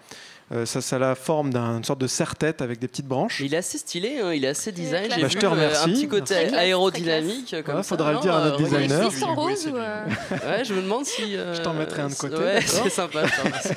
[0.53, 3.40] Euh, ça, ça a la forme d'une sorte de serre-tête avec des petites branches.
[3.40, 5.05] Il est assez stylé, hein, il est assez design.
[5.11, 5.90] J'ai Bah, vu je te euh, un remercie.
[5.92, 7.50] petit côté aérodynamique.
[7.50, 9.11] Comme Voilà, ça, faudra le dire à notre euh, designer.
[9.34, 9.72] Roses ou.
[10.46, 11.36] Ouais, je me demande si.
[11.36, 13.22] euh, Je t'en mettrai un de côté, Ouais, c'est sympa.
[13.26, 13.72] je.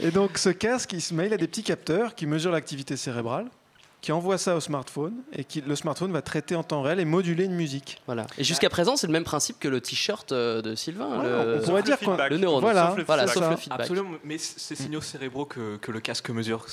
[0.06, 2.96] Et donc ce casque, il se met, il a des petits capteurs qui mesurent l'activité
[2.96, 3.46] cérébrale,
[4.00, 7.04] qui envoient ça au smartphone, et qui, le smartphone va traiter en temps réel et
[7.04, 8.00] moduler une musique.
[8.06, 8.26] Voilà.
[8.38, 11.08] Et jusqu'à présent, c'est le même principe que le t-shirt euh, de Sylvain.
[11.14, 11.58] Voilà, le...
[11.60, 12.60] on pourrait dire le le neurone.
[12.62, 13.34] Voilà, Sauf le Voilà, feedback.
[13.34, 13.50] sauf ça.
[13.50, 13.80] le feedback.
[13.80, 16.64] Absolument, mais ces signaux cérébraux que, que le casque mesure,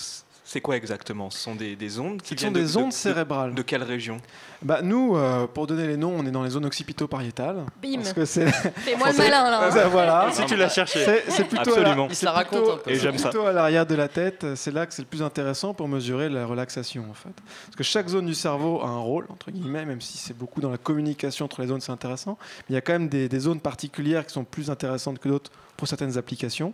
[0.50, 1.30] c'est quoi exactement?
[1.30, 3.54] Ce sont des, des ondes qui Ce sont viennent des de- ondes de- cérébrales.
[3.54, 4.16] De quelle région?
[4.62, 7.66] Bah, nous, euh, pour donner les noms, on est dans les zones occipito-pariétales.
[7.82, 9.88] Bim Parce que c'est Fais-moi le malin là.
[9.90, 10.30] Voilà.
[10.34, 11.04] Si tu l'as cherché.
[11.28, 12.08] C'est plutôt, à la- Absolument.
[12.10, 12.92] Il se c'est la raconte plutôt- un peu.
[12.92, 13.30] Et j'aime ça.
[13.30, 16.30] plutôt à l'arrière de la tête, c'est là que c'est le plus intéressant pour mesurer
[16.30, 17.30] la relaxation en fait.
[17.66, 20.62] Parce que chaque zone du cerveau a un rôle, entre guillemets, même si c'est beaucoup
[20.62, 22.38] dans la communication entre les zones, c'est intéressant.
[22.62, 25.28] Mais il y a quand même des, des zones particulières qui sont plus intéressantes que
[25.30, 26.74] d'autres pour certaines applications.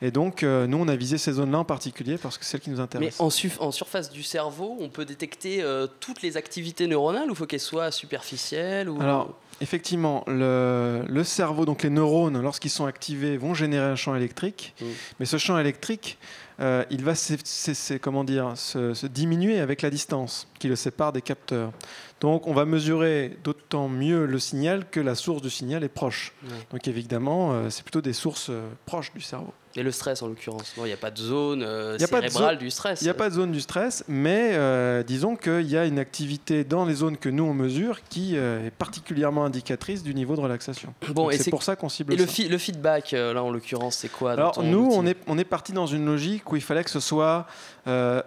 [0.00, 2.60] Et donc, euh, nous, on a visé ces zones-là en particulier parce que c'est celles
[2.60, 3.20] qui nous Mais intéressent.
[3.58, 7.60] en, surface du cerveau, on peut détecter euh, toutes les activités neuronales ou faut qu'elles
[7.60, 9.00] soient superficielles ou...
[9.00, 14.14] Alors, effectivement, le, le cerveau, donc les neurones, lorsqu'ils sont activés, vont générer un champ
[14.14, 14.74] électrique.
[14.80, 14.84] Mm.
[15.20, 16.18] Mais ce champ électrique,
[16.60, 21.12] euh, il va s'é- comment dire, se, se diminuer avec la distance qui le sépare
[21.12, 21.72] des capteurs.
[22.20, 26.32] Donc on va mesurer d'autant mieux le signal que la source du signal est proche.
[26.70, 29.52] Donc évidemment, euh, c'est plutôt des sources euh, proches du cerveau.
[29.74, 30.74] Et le stress en l'occurrence.
[30.76, 32.64] Non, il n'y a pas de zone euh, Il y a pas de cérébrale zone-
[32.64, 33.00] du stress.
[33.00, 35.98] Il n'y a pas de zone du stress, mais euh, disons qu'il y a une
[35.98, 40.36] activité dans les zones que nous on mesure qui euh, est particulièrement indicatrice du niveau
[40.36, 40.92] de relaxation.
[41.08, 42.32] Bon, Donc et c'est pour ça qu'on cible Et le, ça.
[42.32, 45.44] fi- le feedback, là en l'occurrence, c'est quoi Alors nous, outil on est, on est
[45.44, 47.46] parti dans une logique où il fallait que ce soit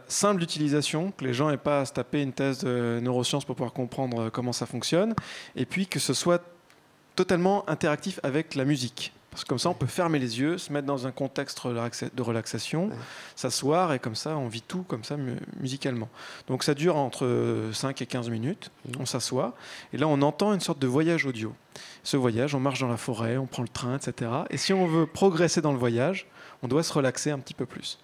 [0.07, 3.55] simple d'utilisation, que les gens n'aient pas à se taper une thèse de neurosciences pour
[3.55, 5.13] pouvoir comprendre comment ça fonctionne,
[5.55, 6.41] et puis que ce soit
[7.15, 9.13] totalement interactif avec la musique.
[9.35, 12.21] Parce que comme ça, on peut fermer les yeux, se mettre dans un contexte de
[12.21, 12.89] relaxation,
[13.35, 16.07] s'asseoir, et comme ça, on vit tout comme ça mu- musicalement.
[16.47, 19.53] Donc ça dure entre 5 et 15 minutes, on s'assoit,
[19.91, 21.53] et là, on entend une sorte de voyage audio.
[22.03, 24.31] Ce voyage, on marche dans la forêt, on prend le train, etc.
[24.51, 26.27] Et si on veut progresser dans le voyage,
[26.63, 27.97] on doit se relaxer un petit peu plus.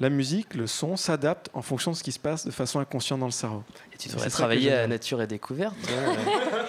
[0.00, 3.20] La musique, le son s'adapte en fonction de ce qui se passe de façon inconsciente
[3.20, 3.62] dans le cerveau.
[3.92, 4.86] Et tu devrais travailler à.
[4.86, 5.74] Nature et Découverte.
[5.90, 6.14] euh,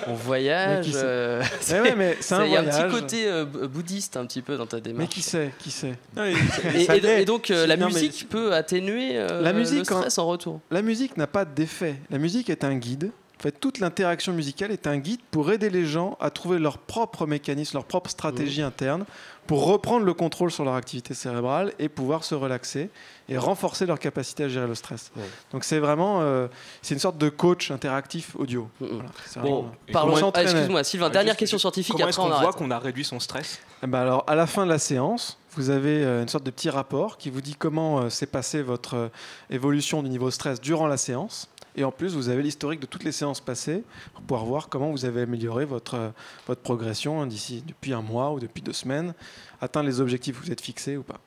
[0.08, 0.88] on voyage.
[0.88, 4.58] Mais euh, ouais, mais Il y a un petit côté euh, bouddhiste un petit peu
[4.58, 5.10] dans ta Mais démarche.
[5.10, 5.98] qui sait, qui sait
[6.76, 10.28] Et, donc euh, la Non, mais musique peut atténuer euh, La musique, le stress en
[10.28, 10.60] retour.
[10.70, 11.96] La musique n'a pas d'effet.
[12.10, 13.12] La musique est un guide.
[13.42, 16.78] En fait, toute l'interaction musicale est un guide pour aider les gens à trouver leur
[16.78, 19.04] propre mécanisme, leur propre stratégie interne,
[19.48, 22.92] pour reprendre le contrôle sur leur activité cérébrale et pouvoir se relaxer
[23.30, 25.12] et renforcer leur capacité à gérer le stress.
[25.16, 25.24] Ouais.
[25.52, 26.50] Donc c'est vraiment, euh,
[26.84, 28.70] c'est une sorte de coach interactif audio.
[28.80, 28.90] Mm, mm.
[28.90, 30.32] Voilà, c'est Bon, parlons.
[30.36, 30.44] Ah.
[30.44, 31.08] Excuse-moi, Sylvain.
[31.08, 31.94] Ah, dernière question scientifique.
[31.94, 33.60] Comment Après, est-ce qu'on on voit qu'on a réduit son stress?
[33.82, 36.52] Eh ben alors, à la fin de la séance, vous avez euh, une sorte de
[36.52, 39.10] petit rapport qui vous dit comment euh, s'est passée votre
[39.50, 41.50] évolution du niveau stress durant la séance.
[41.76, 44.92] Et en plus, vous avez l'historique de toutes les séances passées pour pouvoir voir comment
[44.92, 46.10] vous avez amélioré votre, euh,
[46.48, 49.14] votre progression d'ici depuis un mois ou depuis deux semaines,
[49.62, 51.20] atteint les objectifs que vous êtes fixés ou pas.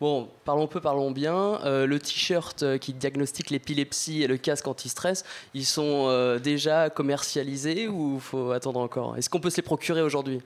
[0.00, 1.60] Bon, parlons peu, parlons bien.
[1.64, 7.88] Euh, le t-shirt euh, qui diagnostique l'épilepsie et le casque anti-stress, ils sont déjà commercialisés
[7.88, 9.16] ou faut attendre encore?
[9.16, 10.40] Est-ce qu'on peut se les procurer aujourd'hui?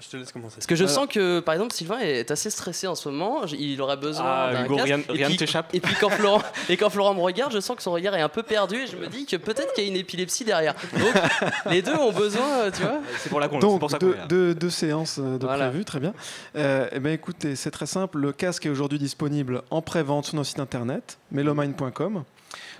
[0.00, 0.56] Je te laisse commencer.
[0.56, 3.44] Parce que je Alors- sens que, par exemple, Sylvain est assez stressé en ce moment.
[3.58, 5.04] Il aurait besoin Ah, d'un Hugo, casque.
[5.08, 5.74] rien- ne t'échappe.
[5.74, 8.20] Et puis quand Florent et quand Florent me regarde, je sens que son regard est
[8.20, 10.74] un peu perdu et je me dis que peut-être qu'il y a une épilepsie derrière.
[10.92, 11.14] Donc
[11.70, 13.00] les deux ont besoin, euh, tu vois.
[13.18, 14.26] C'est pour, la con- Donc, pour ça qu'on deux, est là.
[14.26, 15.68] deux- deux séances de Voilà.
[15.68, 16.14] prévues, très bien.
[16.56, 18.18] Euh, eh ben, écoutez, c'est très simple.
[18.18, 22.24] Le casque est aujourd'hui disponible en pré-vente sur notre site internet, melomine.com.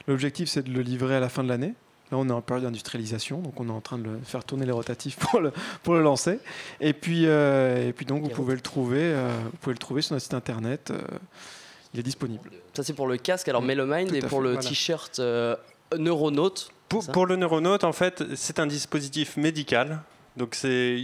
[0.09, 1.75] L'objectif, c'est de le livrer à la fin de l'année.
[2.11, 4.65] Là, on est en période d'industrialisation, donc on est en train de le faire tourner
[4.65, 5.53] les rotatifs pour le,
[5.83, 6.39] pour le lancer.
[6.81, 10.03] Et puis, euh, et puis donc, vous pouvez le trouver, euh, vous pouvez le trouver
[10.03, 10.91] sur notre site internet.
[10.91, 11.01] euh,
[11.95, 12.51] il est disponible.
[12.75, 13.49] Ça c'est pour le casque.
[13.49, 14.69] Alors Melomind et pour fait, le voilà.
[14.69, 15.57] t-shirt euh,
[15.97, 16.71] Neuronaute.
[16.89, 20.01] Pour, le neuronaute, en fait, c'est un dispositif médical.
[20.37, 20.99] Donc c'est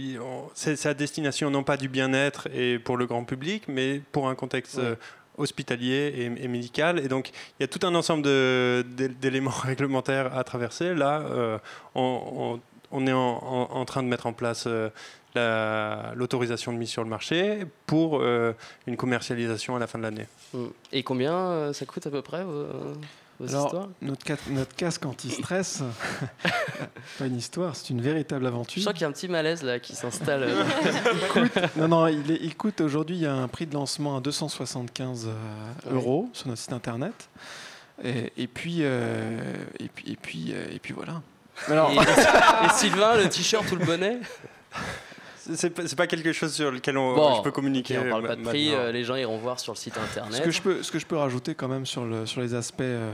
[0.53, 4.77] sa destination non pas du bien-être et pour le grand public, mais pour un contexte
[4.77, 4.95] Ouais.
[5.37, 6.99] Hospitalier et, médical.
[6.99, 10.93] Et donc il y a tout un ensemble d'éléments réglementaires à traverser.
[10.93, 11.57] Là, euh,
[11.95, 12.59] on,
[13.07, 14.89] est en, train de mettre en place euh,
[15.35, 18.53] la- l'autorisation de mise sur le marché pour euh,
[18.87, 20.27] une commercialisation à la fin de l'année.
[20.91, 22.43] Et combien ça coûte à peu près
[23.39, 25.81] vos, vos Alors, histoires notre, ca- notre casque anti-stress,
[27.19, 28.83] pas une histoire, c'est une véritable Je aventure.
[28.83, 30.47] sens qu'il y a un petit malaise là qui s'installe.
[31.75, 34.21] Non, non, il, est- il coûte aujourd'hui, il y a un prix de lancement à
[34.21, 35.31] 275 euh,
[35.89, 35.93] Ouais.
[35.95, 37.29] euros sur notre site internet.
[38.03, 39.39] Et, et puis, euh,
[39.79, 41.21] et puis, et puis, euh, et puis voilà.
[41.67, 44.19] Alors, Et, et Sylvain, le t-shirt ou le bonnet?
[45.55, 47.97] C'est- pas, pas quelque chose sur lequel on, Bon, je peux communiquer.
[47.97, 48.83] Ok, on parle pas de prix, maintenant.
[48.83, 50.33] euh, les gens iront voir sur le site internet.
[50.35, 52.53] ce que, je peux, ce que je peux rajouter quand même sur, le, sur les
[52.53, 53.13] aspects euh,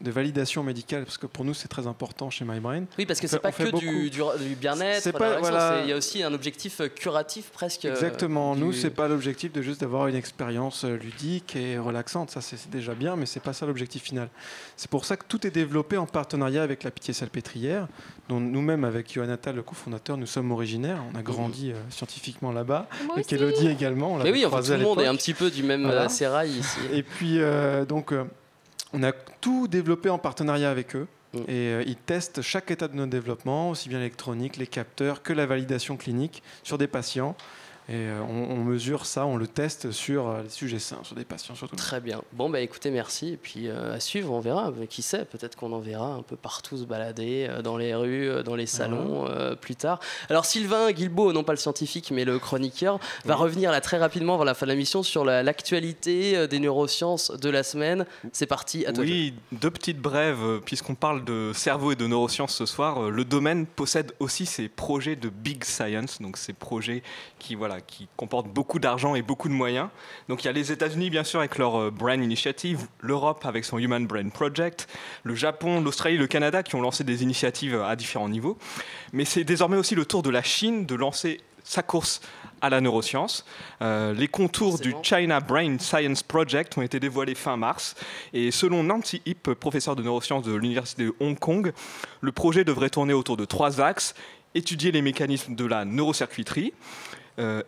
[0.00, 2.84] de validation médicale, parce que pour nous c'est très important chez MyBrain.
[2.98, 3.84] Oui, parce que c'est pas que du, beaucoup.
[3.86, 4.10] du-
[4.48, 5.80] du bien-être, relaxation, voilà.
[5.82, 7.84] il y a aussi un objectif euh, curatif presque.
[7.84, 8.54] euh, Exactement.
[8.54, 12.30] du- Nous, c'est pas l'objectif de juste d'avoir une expérience ludique et relaxante.
[12.30, 14.28] Ça, c'est déjà bien, mais c'est pas ça l'objectif final.
[14.76, 17.88] C'est pour ça que tout est développé en partenariat avec la Pitié-Salpêtrière,
[18.28, 21.02] dont nous-mêmes, avec Johan Attal, le cofondateur, nous sommes originaires.
[21.12, 22.86] On a grandi euh, scientifiquement là-bas.
[23.06, 23.34] Moi Et aussi.
[23.34, 24.14] Elodie également.
[24.14, 26.04] On Mais oui, enfin, tout le monde est un petit peu du même Voilà.
[26.04, 26.78] euh, sérail ici.
[26.92, 28.24] Et puis, euh, donc, euh,
[28.92, 31.06] on a tout développé en partenariat avec eux.
[31.32, 31.38] Mm.
[31.38, 35.32] Et euh, ils testent chaque état de notre développement, aussi bien l'électronique, les capteurs, que
[35.32, 37.36] la validation clinique sur des patients.
[37.88, 41.14] Et euh, on, on mesure ça, on le teste sur euh, les sujets sains, sur
[41.14, 41.76] des patients surtout.
[41.76, 42.20] Très bien.
[42.32, 43.34] Bon, bah écoutez, merci.
[43.34, 44.72] Et puis euh, à suivre, on verra.
[44.76, 47.94] Mais qui sait, peut-être qu'on en verra un peu partout se balader, euh, dans les
[47.94, 50.00] rues, dans les salons, euh, plus tard.
[50.28, 54.34] Alors Sylvain Guilbeault, non pas le scientifique, mais le chroniqueur, va revenir là très rapidement
[54.34, 58.04] avant la fin de la mission sur la- l'actualité des neurosciences de la semaine.
[58.32, 59.04] C'est parti, à toi.
[59.04, 63.10] Oui, deux petites brèves, puisqu'on parle de cerveau et de neurosciences ce soir.
[63.10, 67.02] Le domaine possède aussi ses projets de big science, donc ces projets
[67.38, 69.88] qui, voilà, qui comportent beaucoup d'argent et beaucoup de moyens.
[70.28, 73.64] Donc il y a les États-Unis, bien sûr, avec leur euh, Brain Initiative, l'Europe avec
[73.64, 74.88] son Human Brain Project,
[75.24, 78.58] le Japon, l'Australie, le Canada qui ont lancé des initiatives à différents niveaux.
[79.12, 82.20] Mais c'est désormais aussi le tour de la Chine de lancer sa course
[82.60, 83.44] à la neuroscience.
[83.82, 87.94] Euh, les contours du China Brain Science Project ont été dévoilés fin mars.
[88.32, 91.72] Et selon Nancy Ip, professeur de neurosciences de l'Université de Hong Kong,
[92.20, 94.14] le projet devrait tourner autour de trois axes.
[94.54, 96.72] Étudier les mécanismes de la neurocircuiterie,
[97.38, 97.62] euh,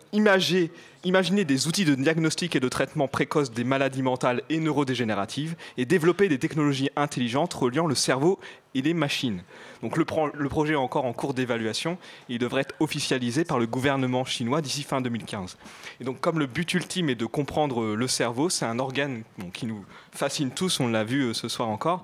[1.03, 5.85] imaginer des outils de diagnostic et de traitement précoce des maladies mentales et neurodégénératives et
[5.85, 8.39] développer des technologies intelligentes reliant le cerveau
[8.75, 9.43] et les machines.
[9.81, 11.93] Donc le, pro- le projet est encore en cours d'évaluation
[12.29, 15.57] et il devrait être officialisé par le gouvernement chinois d'ici fin 2015.
[16.01, 19.23] Et donc comme le but ultime est de comprendre euh, le cerveau, c'est un organe
[19.53, 22.03] qui nous fascine tous, on l'a vu euh, ce soir encore.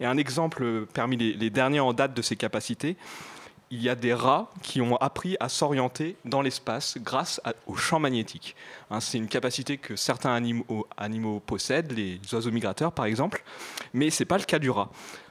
[0.00, 2.96] Et un exemple parmi les derniers en date de ses capacités,
[3.72, 7.98] il y a des rats qui ont appris à s'orienter dans l'espace grâce au champ
[7.98, 8.54] magnétique.
[8.90, 10.34] Hein, c'est une capacité que certains
[10.98, 13.42] animaux, possèdent, les oiseaux migrateurs par exemple,
[13.94, 14.90] mais ce n'est pas le cas du rat.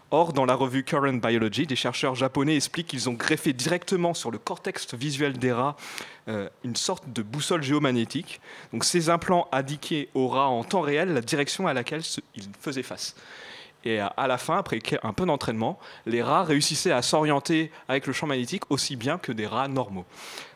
[0.10, 4.32] Or, dans la revue Current Biology, des chercheurs japonais expliquent qu'ils ont greffé directement sur
[4.32, 5.78] le cortex visuel des rats
[6.28, 8.42] euh, une sorte de boussole géomagnétique.
[8.74, 12.02] Donc, ces implants indiquaient aux rats en temps réel la direction à laquelle
[12.36, 13.16] ils faisaient face.
[13.84, 18.14] Et à la fin, après un peu d'entraînement, les rats réussissaient à s'orienter avec le
[18.14, 20.06] champ magnétique aussi bien que des rats normaux.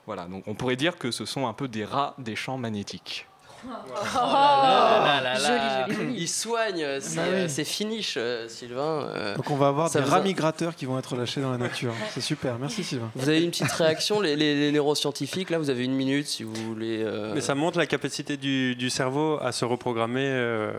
[0.06, 3.26] Voilà, donc on pourrait dire que ce sont un peu des rats des champs magnétiques.
[3.68, 3.70] Oh
[4.14, 5.86] là là là Joli, là.
[5.88, 6.16] joli, joli.
[6.22, 7.50] Il soigne ses, oui.
[7.50, 9.34] ses finishes, Sylvain.
[9.36, 11.58] Donc on va avoir Ça des rats a- migrateurs qui vont être lâchés dans la
[11.58, 11.94] nature.
[12.12, 13.10] C'est super, merci Sylvain.
[13.16, 16.44] Vous avez une petite réaction, les, les- les neuroscientifiques, là, vous avez une minute si
[16.44, 17.02] vous voulez.
[17.04, 20.26] euh, Mais ça montre la capacité du, du cerveau à se reprogrammer.
[20.28, 20.72] euh,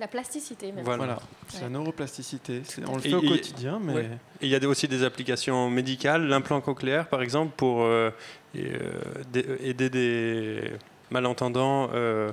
[0.00, 0.82] La plasticité, même.
[0.84, 1.04] Voilà.
[1.04, 2.62] Voilà, c'est la neuroplasticité.
[2.64, 4.10] C'est- On le Et- fait au et- quotidien, mais ouais.
[4.40, 8.10] Et il y a aussi des applications médicales, l'implant cochléaire par exemple, pour euh,
[8.56, 10.72] euh, aider des
[11.10, 12.32] malentendants euh,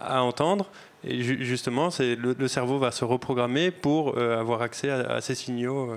[0.00, 0.66] à entendre.
[1.04, 4.98] Et ju- justement, c'est le, le cerveau va se reprogrammer pour euh, avoir accès à,
[5.16, 5.90] à ces signaux.
[5.92, 5.96] euh,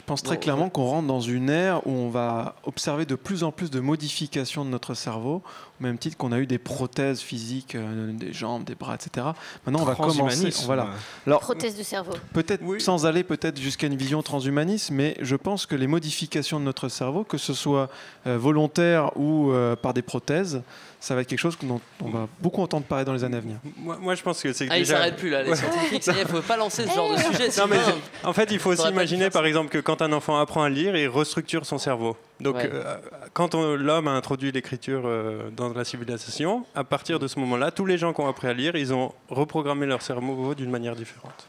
[0.00, 3.44] je pense très clairement qu'on rentre dans une ère où on va observer de plus
[3.44, 5.42] en plus de modifications de notre cerveau,
[5.78, 9.26] au même titre qu'on a eu des prothèses physiques, euh, des jambes, des bras, etc.
[9.66, 10.48] Maintenant, on va commencer.
[10.64, 10.88] Voilà.
[11.26, 12.12] Alors, Prothèse de cerveau.
[12.32, 16.64] Peut-être sans aller peut-être jusqu'à une vision transhumaniste, mais je pense que les modifications de
[16.64, 17.90] notre cerveau, que ce soit
[18.26, 20.62] euh, volontaire ou euh, par des prothèses,
[21.00, 23.40] ça va être quelque chose dont on va beaucoup entendre parler dans les années à
[23.40, 23.56] venir.
[23.78, 24.96] Moi, moi, je pense que c'est Ah, il déjà.
[24.98, 25.56] s'arrête plus là, les Ouais.
[25.56, 27.48] scientifiques, y est, faut pas lancer ce genre de sujet.
[27.58, 27.78] Non, mais
[28.22, 30.94] en fait, il faut aussi imaginer, par exemple, que quand un enfant apprend à lire,
[30.96, 32.16] il restructure son cerveau.
[32.38, 32.70] Donc, Ouais.
[32.72, 32.96] euh,
[33.32, 37.86] quand l'homme a introduit l'écriture euh, dans la civilisation, à partir de ce moment-là, tous
[37.86, 41.48] les gens qui ont appris à lire, ils ont reprogrammé leur cerveau d'une manière différente.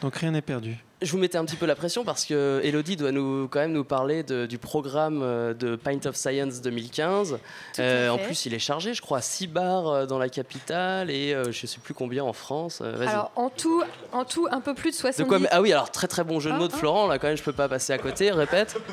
[0.00, 0.76] Donc rien n'est perdu.
[1.02, 3.72] Je vous mettais un petit peu la pression parce que Elodie doit nous, quand même
[3.72, 7.32] nous parler de- du programme euh, de Pint of Science 2015.
[7.74, 10.18] Tout à Euh, en plus, il est chargé, je crois, à 6 bars euh, dans
[10.18, 12.78] la capitale et euh, je sais plus combien en France.
[12.82, 13.06] Euh.
[13.06, 13.82] Alors, en tout,
[14.12, 15.28] en tout, un peu plus de De 70.
[15.28, 16.78] quoi Ah oui, alors très très bon jeu de Ah, mots de ah.
[16.78, 18.30] Florent, là quand même, je peux pas passer à côté.
[18.30, 18.76] Répète.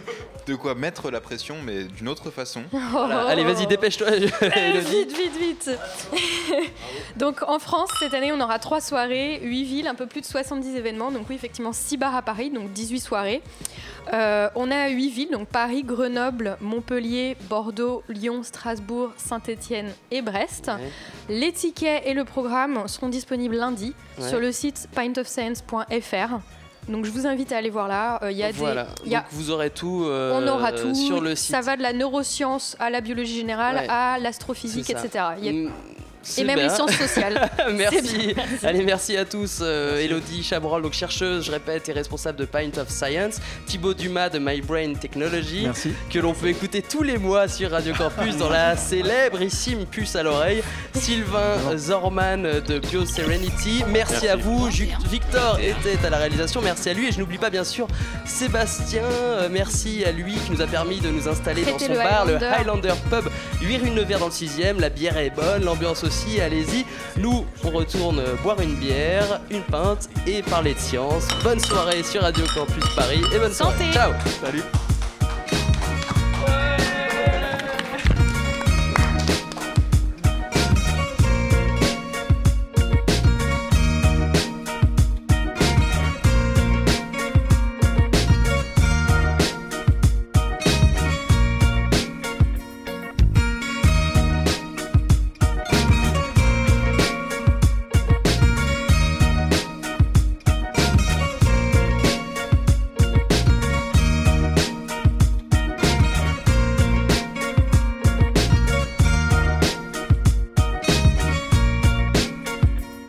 [0.45, 2.64] De quoi mettre la pression, mais d'une autre façon.
[2.91, 3.28] Voilà.
[3.28, 4.08] Allez, vas-y, dépêche-toi,
[4.41, 5.06] Elodie.
[5.06, 5.70] Vite, vite, vite.
[7.16, 10.26] Donc en France, cette année, on aura trois soirées, 8 villes, un peu plus de
[10.26, 11.12] 70 événements.
[11.12, 13.41] Donc oui, effectivement, 6 bars à Paris, donc 18 soirées.
[14.14, 20.70] Euh, on a 8 villes, donc Paris, Grenoble, Montpellier, Bordeaux, Lyon, Strasbourg, Saint-Étienne et Brest.
[21.30, 24.28] Les tickets et le programme seront disponibles lundi Ouais.
[24.28, 26.39] sur le site pintofscience.fr.
[26.89, 28.20] Donc je vous invite à aller voir là.
[28.24, 28.84] Euh, Il y a voilà.
[28.84, 30.04] des, il y a Donc vous aurez tout.
[30.06, 30.94] euh, on aura tout.
[30.94, 31.52] sur le site.
[31.52, 33.88] Ça va de la neuroscience à la biologie générale, Ouais.
[33.89, 35.10] à l'astrophysique, etc.
[35.39, 35.72] Il y a- Mm,
[36.38, 37.49] Et même les sciences sociales.
[37.74, 38.36] merci.
[38.63, 39.59] Allez, merci à tous.
[39.61, 43.39] Euh, Elodie Chabrol, donc chercheuse, je répète, et responsable de Pint of Science.
[43.65, 45.63] Thibaut Dumas de My Brain Technology.
[45.63, 45.93] Merci.
[46.09, 50.24] Que l'on peut écouter tous les mois sur Radio Campus dans la célébrissime puce à
[50.24, 50.63] l'oreille.
[50.93, 53.84] Sylvain Zorman de Bio Serenity.
[53.88, 54.67] Merci, à vous.
[55.09, 56.61] Victor était à la réalisation.
[56.61, 57.07] Merci à lui.
[57.07, 57.88] Et je n'oublie pas, bien sûr,
[58.26, 59.03] Sébastien.
[59.03, 62.26] Euh, merci à lui qui nous a permis de nous installer dans son le bar,
[62.26, 62.89] le Highlander.
[62.89, 63.30] Highlander Pub,
[63.61, 64.80] 8 rue Nevers dans le 6ème.
[64.80, 66.39] La bière est bonne, l'ambiance aussi.
[66.39, 66.86] Allez-y.
[67.18, 71.28] Nous, on retourne boire une bière, une pinte et parler de science.
[71.43, 73.91] Bonne soirée sur Radio Campus Paris et bonne Santé.
[73.91, 73.93] soirée.
[73.93, 74.14] Ciao.
[74.41, 74.64] Salut